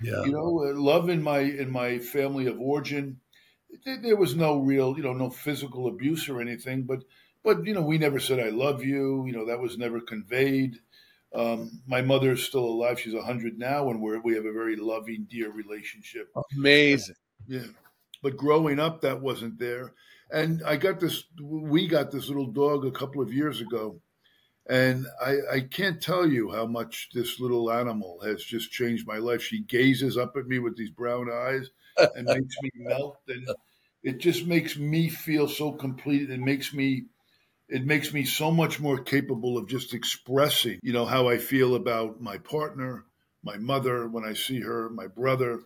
Yeah. 0.00 0.24
You 0.24 0.32
know, 0.32 0.64
uh, 0.64 0.78
love 0.80 1.08
in 1.08 1.22
my 1.22 1.40
in 1.40 1.70
my 1.70 1.98
family 1.98 2.46
of 2.46 2.60
origin, 2.60 3.20
there 3.84 4.16
was 4.16 4.36
no 4.36 4.58
real, 4.58 4.96
you 4.96 5.02
know, 5.02 5.12
no 5.12 5.30
physical 5.30 5.88
abuse 5.88 6.28
or 6.28 6.40
anything, 6.40 6.82
but 6.82 7.02
but 7.42 7.64
you 7.66 7.74
know, 7.74 7.82
we 7.82 7.98
never 7.98 8.20
said 8.20 8.40
I 8.40 8.50
love 8.50 8.84
you. 8.84 9.24
You 9.26 9.32
know, 9.32 9.46
that 9.46 9.60
was 9.60 9.78
never 9.78 10.00
conveyed. 10.00 10.78
Um, 11.34 11.82
my 11.86 12.00
mother 12.00 12.32
is 12.32 12.44
still 12.44 12.64
alive; 12.64 13.00
she's 13.00 13.14
hundred 13.20 13.58
now, 13.58 13.90
and 13.90 14.00
we 14.00 14.18
we 14.18 14.34
have 14.34 14.46
a 14.46 14.52
very 14.52 14.76
loving, 14.76 15.26
dear 15.28 15.50
relationship. 15.50 16.30
Amazing. 16.56 17.16
Yeah, 17.46 17.66
but 18.22 18.36
growing 18.36 18.78
up, 18.78 19.02
that 19.02 19.20
wasn't 19.20 19.58
there. 19.58 19.94
And 20.30 20.62
I 20.64 20.76
got 20.76 21.00
this. 21.00 21.24
We 21.42 21.86
got 21.86 22.10
this 22.10 22.28
little 22.28 22.46
dog 22.46 22.86
a 22.86 22.90
couple 22.90 23.20
of 23.20 23.32
years 23.32 23.60
ago, 23.60 24.00
and 24.68 25.06
I, 25.20 25.36
I, 25.50 25.60
can't 25.60 26.00
tell 26.00 26.26
you 26.26 26.50
how 26.52 26.66
much 26.66 27.08
this 27.14 27.40
little 27.40 27.72
animal 27.72 28.20
has 28.22 28.44
just 28.44 28.70
changed 28.70 29.06
my 29.06 29.16
life. 29.16 29.42
She 29.42 29.60
gazes 29.60 30.18
up 30.18 30.36
at 30.36 30.46
me 30.46 30.58
with 30.58 30.76
these 30.76 30.90
brown 30.90 31.30
eyes 31.32 31.70
and 32.14 32.26
makes 32.26 32.56
me 32.62 32.70
melt. 32.76 33.18
And 33.28 33.48
it 34.02 34.18
just 34.18 34.46
makes 34.46 34.76
me 34.76 35.08
feel 35.08 35.48
so 35.48 35.72
complete. 35.72 36.30
It 36.30 36.40
makes 36.40 36.74
me 36.74 37.06
it 37.68 37.84
makes 37.84 38.12
me 38.12 38.24
so 38.24 38.50
much 38.50 38.80
more 38.80 38.98
capable 38.98 39.58
of 39.58 39.68
just 39.68 39.92
expressing, 39.92 40.80
you 40.82 40.92
know, 40.92 41.04
how 41.04 41.28
I 41.28 41.36
feel 41.36 41.74
about 41.74 42.20
my 42.20 42.38
partner, 42.38 43.04
my 43.42 43.58
mother 43.58 44.08
when 44.08 44.24
I 44.24 44.32
see 44.32 44.60
her, 44.60 44.88
my 44.88 45.06
brother, 45.06 45.60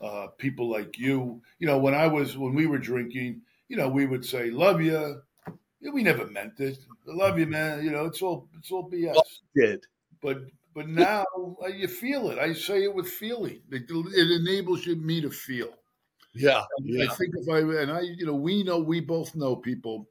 uh, 0.00 0.26
people 0.36 0.70
like 0.70 0.98
you. 0.98 1.42
You 1.58 1.66
know, 1.66 1.78
when 1.78 1.94
I 1.94 2.08
was 2.08 2.36
when 2.36 2.54
we 2.54 2.66
were 2.66 2.78
drinking, 2.78 3.42
you 3.68 3.76
know, 3.76 3.88
we 3.88 4.04
would 4.04 4.24
say, 4.24 4.50
"Love 4.50 4.82
you," 4.82 5.22
we 5.90 6.02
never 6.02 6.26
meant 6.26 6.60
it. 6.60 6.78
I 7.08 7.14
love 7.14 7.38
you, 7.38 7.46
man. 7.46 7.84
You 7.84 7.90
know, 7.90 8.04
it's 8.04 8.22
all 8.22 8.48
it's 8.58 8.70
all 8.70 8.88
BS. 8.90 9.16
did. 9.54 9.84
But 10.20 10.42
but 10.74 10.88
now 10.88 11.24
uh, 11.62 11.68
you 11.68 11.88
feel 11.88 12.30
it. 12.30 12.38
I 12.38 12.52
say 12.52 12.84
it 12.84 12.94
with 12.94 13.08
feeling. 13.08 13.60
It, 13.70 13.84
it 13.90 14.40
enables 14.40 14.86
you 14.86 14.96
me 14.96 15.20
to 15.20 15.30
feel. 15.30 15.70
Yeah, 16.34 16.62
yeah. 16.82 17.10
I 17.10 17.14
think 17.14 17.34
if 17.36 17.48
I 17.48 17.58
and 17.82 17.90
I, 17.90 18.00
you 18.00 18.24
know, 18.24 18.34
we 18.34 18.62
know 18.62 18.78
we 18.78 19.00
both 19.00 19.34
know 19.34 19.56
people 19.56 20.08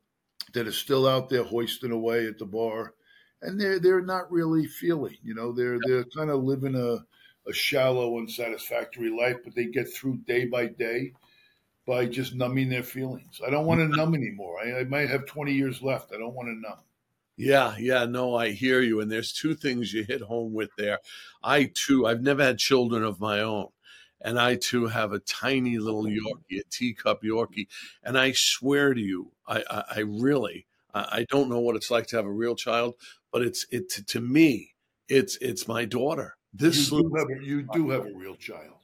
that 0.54 0.68
are 0.68 0.72
still 0.72 1.08
out 1.08 1.30
there 1.30 1.44
hoisting 1.44 1.92
away 1.92 2.28
at 2.28 2.38
the 2.38 2.46
bar, 2.46 2.94
and 3.42 3.60
they're 3.60 3.80
they're 3.80 4.02
not 4.02 4.32
really 4.32 4.68
feeling. 4.68 5.18
You 5.24 5.34
know, 5.34 5.52
they're 5.52 5.76
yeah. 5.76 5.80
they're 5.88 6.06
kind 6.16 6.30
of 6.30 6.44
living 6.44 6.76
a 6.76 7.00
a 7.50 7.54
shallow, 7.54 8.20
unsatisfactory 8.20 9.10
life, 9.10 9.38
but 9.44 9.56
they 9.56 9.66
get 9.66 9.92
through 9.92 10.18
day 10.28 10.46
by 10.46 10.68
day 10.68 11.14
by 11.92 12.06
just 12.06 12.34
numbing 12.36 12.70
their 12.70 12.84
feelings. 12.84 13.42
I 13.46 13.50
don't 13.50 13.66
want 13.66 13.82
to 13.82 13.98
numb 13.98 14.16
anymore. 14.16 14.56
I, 14.64 14.80
I 14.80 14.84
might 14.86 15.10
have 15.10 15.26
20 15.26 15.52
years 15.52 15.82
left. 15.82 16.14
I 16.14 16.18
don't 16.18 16.34
want 16.34 16.48
to 16.48 16.54
numb. 16.54 16.80
Yeah, 17.36 17.76
yeah, 17.78 18.06
no, 18.06 18.34
I 18.34 18.52
hear 18.52 18.80
you. 18.80 19.02
And 19.02 19.12
there's 19.12 19.34
two 19.34 19.56
things 19.56 19.92
you 19.92 20.06
hit 20.06 20.22
home 20.22 20.54
with 20.54 20.70
there. 20.78 21.00
I 21.44 21.70
too, 21.74 22.08
I've 22.08 22.22
never 22.22 22.46
had 22.46 22.60
children 22.60 23.04
of 23.04 23.20
my 23.20 23.42
own. 23.42 23.68
And 24.22 24.40
I 24.40 24.56
too 24.56 24.88
have 24.88 25.12
a 25.12 25.20
tiny 25.20 25.80
little 25.80 26.06
Yorkie, 26.06 26.62
a 26.62 26.64
teacup 26.70 27.24
Yorkie. 27.24 27.68
And 28.04 28.18
I 28.18 28.32
swear 28.32 28.94
to 28.94 29.02
you, 29.02 29.34
I, 29.46 29.62
I, 29.70 29.84
I 29.98 30.00
really, 30.00 30.68
I, 30.94 31.00
I, 31.12 31.26
don't 31.30 31.50
know 31.50 31.60
what 31.60 31.76
it's 31.76 31.92
like 31.92 32.08
to 32.08 32.16
have 32.16 32.26
a 32.26 32.32
real 32.32 32.56
child, 32.56 32.94
but 33.34 33.42
it's, 33.42 33.66
it, 33.70 33.90
to, 33.90 34.06
to 34.06 34.22
me, 34.22 34.76
it's, 35.10 35.36
it's 35.42 35.68
my 35.68 35.84
daughter. 35.84 36.38
This 36.54 36.90
you 36.90 37.02
do, 37.02 37.16
have 37.18 37.28
a, 37.28 37.46
you 37.46 37.64
do 37.74 37.90
have 37.90 38.06
a 38.06 38.14
real 38.16 38.36
child. 38.36 38.78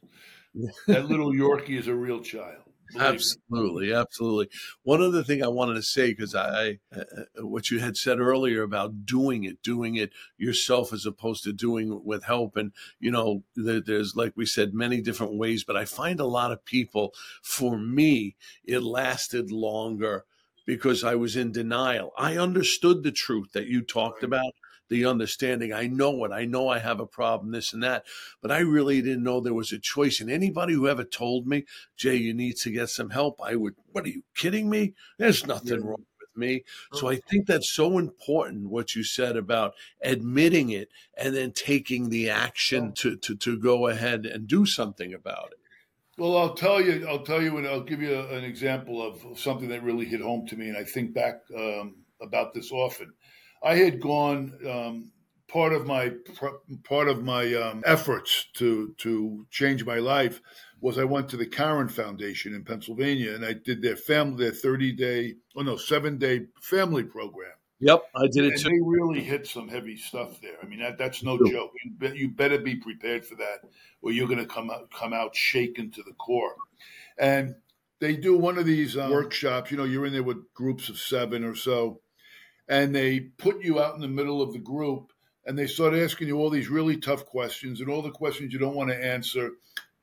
that 0.87 1.05
little 1.05 1.31
Yorkie 1.31 1.79
is 1.79 1.87
a 1.87 1.95
real 1.95 2.19
child. 2.19 2.66
Absolutely, 2.95 3.91
absolutely. 3.93 4.49
One 4.83 5.01
other 5.01 5.21
thing 5.21 5.43
I 5.43 5.47
wanted 5.49 5.73
to 5.75 5.83
say 5.83 6.11
because 6.11 6.33
I, 6.33 6.79
uh, 6.95 7.01
uh, 7.39 7.45
what 7.45 7.69
you 7.69 7.79
had 7.79 7.97
said 7.97 8.19
earlier 8.19 8.63
about 8.63 9.05
doing 9.05 9.43
it, 9.43 9.61
doing 9.61 9.95
it 9.95 10.11
yourself 10.37 10.93
as 10.93 11.05
opposed 11.05 11.43
to 11.43 11.53
doing 11.53 11.91
it 11.91 12.05
with 12.05 12.23
help, 12.23 12.55
and 12.55 12.71
you 12.99 13.11
know, 13.11 13.43
there's 13.55 14.15
like 14.15 14.33
we 14.37 14.45
said, 14.45 14.73
many 14.73 15.01
different 15.01 15.35
ways. 15.35 15.65
But 15.65 15.75
I 15.75 15.83
find 15.85 16.19
a 16.19 16.25
lot 16.25 16.51
of 16.51 16.63
people, 16.63 17.13
for 17.41 17.77
me, 17.77 18.35
it 18.63 18.81
lasted 18.83 19.51
longer 19.51 20.23
because 20.65 21.03
I 21.03 21.15
was 21.15 21.35
in 21.35 21.51
denial. 21.51 22.13
I 22.17 22.37
understood 22.37 23.03
the 23.03 23.11
truth 23.11 23.51
that 23.53 23.67
you 23.67 23.81
talked 23.81 24.23
about 24.23 24.53
the 24.89 25.05
understanding. 25.05 25.73
I 25.73 25.87
know 25.87 26.23
it. 26.25 26.31
I 26.31 26.45
know 26.45 26.69
I 26.69 26.79
have 26.79 26.99
a 26.99 27.05
problem, 27.05 27.51
this 27.51 27.73
and 27.73 27.83
that. 27.83 28.05
But 28.41 28.51
I 28.51 28.59
really 28.59 29.01
didn't 29.01 29.23
know 29.23 29.39
there 29.39 29.53
was 29.53 29.71
a 29.71 29.79
choice. 29.79 30.21
And 30.21 30.29
anybody 30.29 30.73
who 30.73 30.87
ever 30.87 31.03
told 31.03 31.47
me, 31.47 31.65
Jay, 31.95 32.15
you 32.15 32.33
need 32.33 32.57
to 32.57 32.71
get 32.71 32.89
some 32.89 33.09
help, 33.09 33.41
I 33.43 33.55
would, 33.55 33.75
what 33.91 34.05
are 34.05 34.09
you 34.09 34.23
kidding 34.35 34.69
me? 34.69 34.93
There's 35.17 35.45
nothing 35.45 35.83
wrong 35.83 36.05
with 36.19 36.37
me. 36.37 36.63
So 36.93 37.09
I 37.09 37.17
think 37.29 37.47
that's 37.47 37.71
so 37.71 37.97
important 37.97 38.69
what 38.69 38.95
you 38.95 39.03
said 39.03 39.37
about 39.37 39.73
admitting 40.01 40.69
it 40.69 40.89
and 41.17 41.35
then 41.35 41.51
taking 41.51 42.09
the 42.09 42.29
action 42.29 42.93
to, 42.93 43.17
to, 43.17 43.35
to 43.35 43.57
go 43.59 43.87
ahead 43.87 44.25
and 44.25 44.47
do 44.47 44.65
something 44.65 45.13
about 45.13 45.49
it. 45.51 45.59
Well, 46.17 46.35
I'll 46.35 46.55
tell 46.55 46.81
you. 46.81 47.07
I'll 47.07 47.23
tell 47.23 47.43
you, 47.43 47.57
and 47.57 47.67
I'll 47.67 47.83
give 47.83 48.01
you 48.01 48.19
an 48.19 48.43
example 48.43 49.05
of 49.05 49.37
something 49.37 49.69
that 49.69 49.83
really 49.83 50.05
hit 50.05 50.19
home 50.19 50.47
to 50.47 50.55
me, 50.55 50.67
and 50.67 50.75
I 50.75 50.83
think 50.83 51.13
back 51.13 51.41
um, 51.55 51.97
about 52.19 52.55
this 52.55 52.71
often. 52.71 53.13
I 53.63 53.75
had 53.75 54.01
gone 54.01 54.53
um, 54.67 55.11
part 55.47 55.73
of 55.73 55.85
my 55.85 56.11
part 56.83 57.07
of 57.07 57.23
my 57.23 57.53
um, 57.53 57.83
efforts 57.85 58.47
to 58.55 58.93
to 58.99 59.45
change 59.49 59.85
my 59.85 59.97
life 59.97 60.41
was 60.79 60.97
I 60.97 61.05
went 61.05 61.29
to 61.29 61.37
the 61.37 61.45
Caron 61.45 61.89
Foundation 61.89 62.53
in 62.53 62.63
Pennsylvania 62.63 63.33
and 63.33 63.43
I 63.45 63.53
did 63.53 63.81
their 63.81 63.95
family 63.95 64.43
their 64.43 64.53
thirty 64.53 64.91
day 64.91 65.35
oh 65.55 65.61
no 65.61 65.77
seven 65.77 66.17
day 66.17 66.47
family 66.61 67.03
program. 67.03 67.51
Yep, 67.79 68.03
I 68.15 68.27
did 68.31 68.45
it 68.45 68.53
and 68.53 68.61
too. 68.61 68.69
They 68.69 68.79
really 68.83 69.23
hit 69.23 69.47
some 69.47 69.67
heavy 69.67 69.97
stuff 69.97 70.41
there. 70.41 70.57
I 70.61 70.65
mean 70.65 70.79
that 70.79 70.97
that's 70.97 71.23
no 71.23 71.37
joke. 71.37 71.71
You, 71.83 71.91
be, 71.97 72.17
you 72.17 72.29
better 72.29 72.57
be 72.57 72.75
prepared 72.75 73.25
for 73.25 73.35
that, 73.35 73.59
or 74.01 74.11
you're 74.11 74.27
going 74.27 74.39
to 74.39 74.47
come 74.47 74.69
out 74.69 74.91
come 74.91 75.13
out 75.13 75.35
shaken 75.35 75.91
to 75.91 76.03
the 76.03 76.13
core. 76.13 76.55
And 77.17 77.55
they 77.99 78.15
do 78.15 78.37
one 78.37 78.57
of 78.57 78.65
these 78.65 78.97
um, 78.97 79.11
workshops. 79.11 79.71
You 79.71 79.77
know, 79.77 79.83
you're 79.83 80.05
in 80.05 80.13
there 80.13 80.23
with 80.23 80.53
groups 80.53 80.89
of 80.89 80.99
seven 80.99 81.43
or 81.43 81.55
so 81.55 82.01
and 82.67 82.93
they 82.95 83.19
put 83.19 83.63
you 83.63 83.79
out 83.79 83.95
in 83.95 84.01
the 84.01 84.07
middle 84.07 84.41
of 84.41 84.53
the 84.53 84.59
group 84.59 85.13
and 85.45 85.57
they 85.57 85.67
start 85.67 85.93
asking 85.93 86.27
you 86.27 86.37
all 86.37 86.49
these 86.49 86.69
really 86.69 86.97
tough 86.97 87.25
questions 87.25 87.79
and 87.79 87.89
all 87.89 88.01
the 88.01 88.11
questions 88.11 88.51
you 88.51 88.59
don't 88.59 88.75
want 88.75 88.89
to 88.89 89.05
answer 89.05 89.51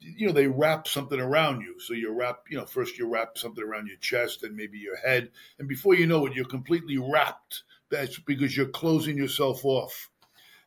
you 0.05 0.27
know 0.27 0.33
they 0.33 0.46
wrap 0.46 0.87
something 0.87 1.20
around 1.20 1.62
you. 1.62 1.79
So 1.81 1.94
you 1.94 2.12
wrap 2.12 2.40
you 2.48 2.59
know 2.59 2.66
first 2.66 2.98
you 2.98 3.09
wrap 3.09 3.38
something 3.38 3.64
around 3.64 3.87
your 3.87 3.96
chest 3.98 4.42
and 4.42 4.57
maybe 4.57 4.79
your 4.79 4.96
head 4.96 5.31
and 5.59 5.68
before 5.68 5.94
you 5.94 6.07
know 6.07 6.27
it 6.27 6.35
you're 6.35 6.44
completely 6.44 6.98
wrapped. 6.98 7.62
That's 7.90 8.18
because 8.18 8.57
you're 8.57 8.66
closing 8.66 9.16
yourself 9.16 9.64
off. 9.64 10.11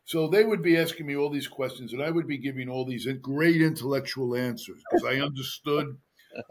So 0.04 0.26
they 0.26 0.44
would 0.44 0.62
be 0.62 0.78
asking 0.78 1.06
me 1.06 1.16
all 1.16 1.28
these 1.28 1.48
questions 1.48 1.92
and 1.92 2.02
i 2.02 2.10
would 2.10 2.26
be 2.26 2.38
giving 2.38 2.68
all 2.68 2.86
these 2.86 3.06
great 3.20 3.60
intellectual 3.60 4.34
answers 4.34 4.82
because 4.90 5.04
i 5.04 5.20
understood 5.20 5.98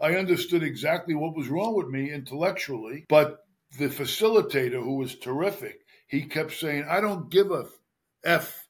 i 0.00 0.14
understood 0.14 0.62
exactly 0.62 1.16
what 1.16 1.34
was 1.34 1.48
wrong 1.48 1.74
with 1.74 1.88
me 1.88 2.12
intellectually 2.12 3.04
but 3.08 3.47
the 3.76 3.88
facilitator, 3.88 4.82
who 4.82 4.96
was 4.96 5.16
terrific, 5.16 5.80
he 6.06 6.22
kept 6.22 6.52
saying, 6.52 6.86
I 6.88 7.00
don't 7.00 7.30
give 7.30 7.50
a 7.50 7.66
F 8.24 8.66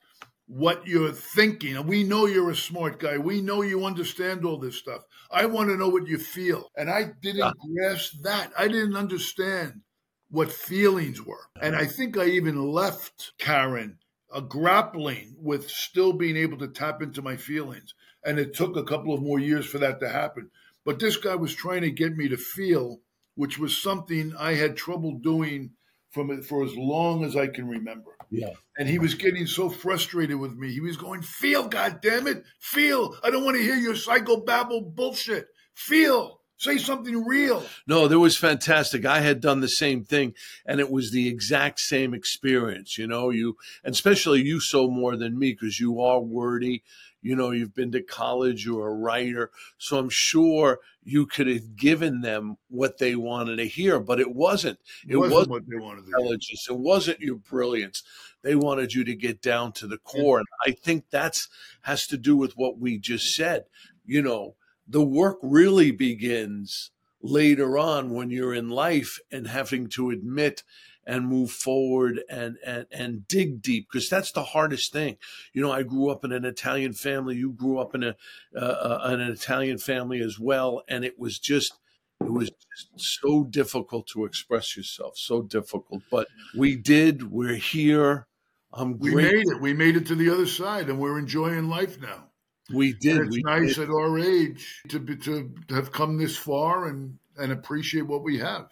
what 0.47 0.87
you're 0.87 1.13
thinking. 1.13 1.87
We 1.87 2.05
know 2.05 2.27
you're 2.27 2.51
a 2.51 2.57
smart 2.57 2.99
guy. 2.99 3.19
We 3.19 3.43
know 3.43 3.63
you 3.63 3.85
understand 3.85 4.45
all 4.45 4.59
this 4.59 4.79
stuff. 4.79 5.03
I 5.31 5.47
want 5.47 5.69
to 5.69 5.77
know 5.77 5.89
what 5.89 6.09
you 6.09 6.19
feel. 6.19 6.71
And 6.77 6.91
I 6.91 7.13
didn't 7.21 7.39
yeah. 7.39 7.53
grasp 7.75 8.15
that. 8.23 8.51
I 8.59 8.67
didn't 8.67 8.97
understand 8.97 9.83
what 10.31 10.51
feelings 10.51 11.23
were. 11.23 11.49
And 11.61 11.77
I 11.77 11.87
think 11.87 12.17
I 12.17 12.27
even 12.27 12.73
left 12.73 13.33
Caron 13.39 13.99
a 14.33 14.43
grappling 14.43 15.35
with 15.39 15.71
still 15.71 16.13
being 16.13 16.37
able 16.37 16.59
to 16.59 16.69
tap 16.69 17.03
into 17.03 17.23
my 17.23 17.37
feelings. 17.37 17.95
And 18.25 18.39
it 18.39 18.55
took 18.55 18.77
a 18.77 18.85
couple 18.85 19.15
of 19.15 19.23
more 19.23 19.39
years 19.39 19.67
for 19.67 19.79
that 19.79 20.01
to 20.01 20.09
happen. 20.09 20.51
But 20.85 20.99
this 20.99 21.17
guy 21.17 21.35
was 21.35 21.55
trying 21.55 21.83
to 21.83 21.91
get 21.91 22.17
me 22.17 22.29
to 22.29 22.37
feel 22.37 23.01
which 23.39 23.57
was 23.57 23.81
something 23.81 24.35
I 24.37 24.55
had 24.55 24.77
trouble 24.77 25.13
doing 25.13 25.71
from 26.11 26.43
for 26.43 26.65
as 26.65 26.75
long 26.75 27.25
as 27.25 27.37
I 27.37 27.47
can 27.47 27.69
remember. 27.69 28.11
Yeah. 28.31 28.51
And 28.77 28.89
he 28.89 28.99
was 28.99 29.15
getting 29.15 29.47
so 29.47 29.71
frustrated 29.71 30.41
with 30.41 30.57
me. 30.57 30.73
He 30.73 30.81
was 30.81 30.97
going, 30.97 31.23
"Feel, 31.23 31.69
God 31.69 32.01
damn 32.03 32.27
it, 32.27 32.43
feel! 32.59 33.15
I 33.23 33.31
don't 33.31 33.45
want 33.45 33.57
to 33.57 33.63
hear 33.63 33.77
your 33.77 33.95
psychobabble 33.95 34.93
bullshit. 34.93 35.47
Feel." 35.73 36.41
Say 36.57 36.79
something 36.79 37.25
real. 37.25 37.65
No, 37.87 38.09
that 38.09 38.19
was 38.19 38.37
fantastic. 38.37 39.05
I 39.05 39.21
had 39.21 39.41
done 39.41 39.61
the 39.61 39.69
same 39.69 40.03
thing, 40.03 40.35
and 40.67 40.81
it 40.81 40.91
was 40.91 41.13
the 41.13 41.29
exact 41.29 41.79
same 41.79 42.13
experience. 42.13 42.99
You 42.99 43.07
know, 43.07 43.31
you, 43.31 43.57
and 43.85 43.95
especially 43.95 44.43
you, 44.43 44.59
so 44.59 44.91
more 44.91 45.17
than 45.17 45.39
me 45.39 45.53
because 45.53 45.79
you 45.79 46.01
are 46.01 46.19
wordy 46.19 46.83
you 47.21 47.35
know, 47.35 47.51
you've 47.51 47.75
been 47.75 47.93
to 47.93 48.03
college, 48.03 48.65
you're 48.65 48.89
a 48.89 48.95
writer. 48.95 49.51
So 49.77 49.99
I'm 49.99 50.11
sure 50.11 50.81
you 51.03 51.27
could 51.27 51.47
have 51.47 51.77
given 51.77 52.21
them 52.21 52.57
what 52.69 52.99
they 52.99 53.17
wanted 53.17 53.57
to 53.57 53.67
hear, 53.67 53.99
but 53.99 54.21
it 54.21 54.35
wasn't. 54.35 54.79
It, 55.07 55.17
wasn't, 55.17 55.35
wasn't 55.35 55.51
what 55.51 55.69
they 55.69 55.77
wanted 55.77 56.07
to 56.07 56.07
intelligence. 56.07 56.67
It 56.69 56.79
wasn't 56.79 57.21
your 57.21 57.37
brilliance. 57.37 58.03
They 58.43 58.55
wanted 58.55 58.95
you 58.95 59.05
to 59.05 59.15
get 59.15 59.43
down 59.43 59.73
to 59.73 59.87
the 59.87 59.99
core. 59.99 60.39
And 60.39 60.47
I 60.65 60.71
think 60.73 61.07
that's 61.11 61.49
has 61.83 62.07
to 62.09 62.17
do 62.17 62.37
with 62.37 62.57
what 62.57 62.79
we 62.79 62.99
just 62.99 63.35
said. 63.35 63.65
You 64.05 64.23
know, 64.23 64.55
the 64.87 65.03
work 65.03 65.39
really 65.43 65.91
begins 65.91 66.91
later 67.21 67.77
on 67.77 68.11
when 68.11 68.31
you're 68.31 68.55
in 68.55 68.69
life 68.69 69.19
and 69.31 69.49
having 69.49 69.89
to 69.89 70.11
admit 70.11 70.63
and 71.09 71.27
move 71.27 71.51
forward 71.51 72.21
and 72.29 72.59
and 72.65 72.87
and 72.93 73.27
dig 73.27 73.63
deep 73.63 73.89
because 73.91 74.11
that's 74.11 74.31
the 74.31 74.45
hardest 74.45 74.93
thing. 74.93 75.17
You 75.55 75.63
know, 75.63 75.73
I 75.73 75.83
grew 75.83 76.11
up 76.11 76.23
in 76.25 76.33
an 76.33 76.45
Italian 76.45 76.93
family. 76.93 77.35
You 77.35 77.51
grew 77.51 77.79
up 77.79 77.95
in 77.95 78.05
a 78.05 78.15
uh, 78.55 78.99
an 79.05 79.21
Italian 79.21 79.79
family 79.79 80.21
as 80.21 80.39
well, 80.39 80.83
and 80.87 81.05
it 81.05 81.19
was 81.19 81.39
just 81.39 81.73
it 82.21 82.31
was 82.31 82.51
just 82.51 83.21
so 83.21 83.45
difficult 83.45 84.07
to 84.09 84.27
express 84.27 84.77
yourself, 84.77 85.17
so 85.17 85.41
difficult. 85.41 86.03
But 86.11 86.29
we 86.57 86.77
did. 86.77 87.33
We're 87.33 87.55
here. 87.55 88.27
I'm 88.75 88.99
we 88.99 89.15
made 89.15 89.49
it. 89.49 89.61
We 89.63 89.73
made 89.73 89.97
it 89.97 90.07
to 90.09 90.15
the 90.15 90.31
other 90.31 90.47
side, 90.47 90.91
and 90.91 91.01
we're 91.01 91.19
enjoying 91.19 91.71
life 91.71 91.99
now. 92.01 92.27
We 92.73 92.93
did. 92.93 93.17
And 93.17 93.27
it's 93.29 93.37
we 93.37 93.43
nice 93.45 93.77
did. 93.77 93.89
at 93.89 93.91
our 93.91 94.19
age 94.19 94.83
to 94.89 95.01
be, 95.01 95.17
to 95.17 95.51
have 95.71 95.91
come 95.91 96.19
this 96.19 96.37
far 96.37 96.89
and 96.89 97.19
and 97.39 97.51
appreciate 97.51 98.07
what 98.07 98.23
we 98.23 98.39
have. 98.39 98.69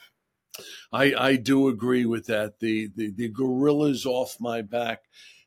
I, 0.92 1.14
I 1.14 1.36
do 1.36 1.68
agree 1.68 2.06
with 2.06 2.26
that. 2.26 2.60
The, 2.60 2.90
the, 2.94 3.10
the 3.10 3.28
gorilla's 3.28 4.06
off 4.06 4.36
my 4.40 4.62
back 4.62 5.04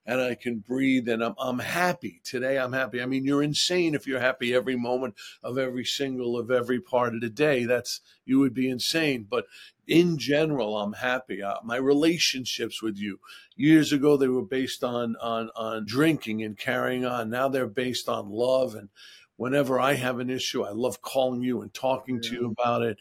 and 0.09 0.21
I 0.21 0.33
can 0.33 0.57
breathe 0.57 1.07
and 1.07 1.23
I'm, 1.23 1.35
I'm 1.37 1.59
happy 1.59 2.19
today. 2.23 2.57
I'm 2.57 2.73
happy. 2.73 2.99
I 2.99 3.05
mean, 3.05 3.25
you're 3.25 3.43
insane 3.43 3.93
if 3.93 4.07
you're 4.07 4.19
happy 4.19 4.55
every 4.55 4.75
moment 4.75 5.13
of 5.43 5.59
every 5.59 5.85
single 5.85 6.35
of 6.35 6.49
every 6.49 6.79
part 6.79 7.13
of 7.13 7.21
the 7.21 7.29
day. 7.29 7.65
That's, 7.65 8.01
you 8.25 8.39
would 8.39 8.55
be 8.55 8.69
insane. 8.69 9.27
But 9.29 9.45
in 9.87 10.17
general, 10.17 10.79
I'm 10.79 10.93
happy. 10.93 11.43
Uh, 11.43 11.57
my 11.63 11.75
relationships 11.75 12.81
with 12.81 12.97
you 12.97 13.19
years 13.55 13.93
ago, 13.93 14.17
they 14.17 14.27
were 14.27 14.41
based 14.41 14.83
on, 14.83 15.15
on, 15.21 15.51
on 15.55 15.85
drinking 15.85 16.41
and 16.41 16.57
carrying 16.57 17.05
on. 17.05 17.29
Now 17.29 17.47
they're 17.47 17.67
based 17.67 18.09
on 18.09 18.31
love. 18.31 18.73
And 18.73 18.89
whenever 19.35 19.79
I 19.79 19.93
have 19.93 20.17
an 20.17 20.31
issue, 20.31 20.63
I 20.63 20.71
love 20.71 21.03
calling 21.03 21.43
you 21.43 21.61
and 21.61 21.71
talking 21.71 22.19
yeah. 22.23 22.29
to 22.29 22.35
you 22.35 22.45
about 22.47 22.81
it 22.81 22.97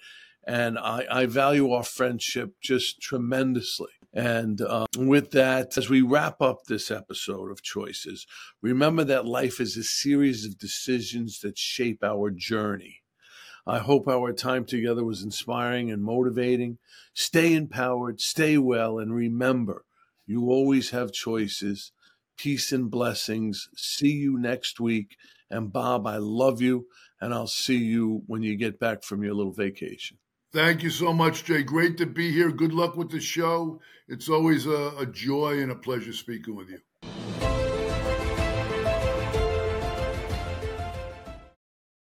and 0.48 0.78
I, 0.78 1.04
I 1.10 1.26
value 1.26 1.70
our 1.72 1.82
friendship 1.82 2.54
just 2.62 3.02
tremendously. 3.02 3.90
And 4.14 4.62
uh, 4.62 4.86
with 4.96 5.32
that, 5.32 5.76
as 5.76 5.90
we 5.90 6.00
wrap 6.00 6.40
up 6.40 6.64
this 6.64 6.90
episode 6.90 7.50
of 7.50 7.62
Choices, 7.62 8.26
remember 8.62 9.04
that 9.04 9.26
life 9.26 9.60
is 9.60 9.76
a 9.76 9.82
series 9.82 10.46
of 10.46 10.58
decisions 10.58 11.40
that 11.40 11.58
shape 11.58 12.02
our 12.02 12.30
journey. 12.30 13.02
I 13.66 13.80
hope 13.80 14.08
our 14.08 14.32
time 14.32 14.64
together 14.64 15.04
was 15.04 15.22
inspiring 15.22 15.90
and 15.90 16.02
motivating. 16.02 16.78
Stay 17.12 17.52
empowered, 17.52 18.18
stay 18.18 18.56
well, 18.56 18.98
and 18.98 19.14
remember, 19.14 19.84
you 20.26 20.48
always 20.48 20.90
have 20.90 21.12
choices. 21.12 21.92
Peace 22.38 22.72
and 22.72 22.90
blessings. 22.90 23.68
See 23.76 24.12
you 24.12 24.38
next 24.38 24.80
week. 24.80 25.16
And 25.50 25.70
Bob, 25.70 26.06
I 26.06 26.16
love 26.16 26.62
you, 26.62 26.86
and 27.20 27.34
I'll 27.34 27.46
see 27.46 27.76
you 27.76 28.22
when 28.26 28.42
you 28.42 28.56
get 28.56 28.80
back 28.80 29.02
from 29.02 29.22
your 29.22 29.34
little 29.34 29.52
vacation. 29.52 30.16
Thank 30.52 30.82
you 30.82 30.90
so 30.90 31.12
much, 31.12 31.44
Jay. 31.44 31.62
Great 31.62 31.98
to 31.98 32.06
be 32.06 32.32
here. 32.32 32.50
Good 32.50 32.72
luck 32.72 32.96
with 32.96 33.10
the 33.10 33.20
show. 33.20 33.80
It's 34.08 34.28
always 34.28 34.66
a, 34.66 34.92
a 34.98 35.06
joy 35.06 35.60
and 35.60 35.70
a 35.70 35.76
pleasure 35.76 36.12
speaking 36.12 36.56
with 36.56 36.70
you. 36.70 36.80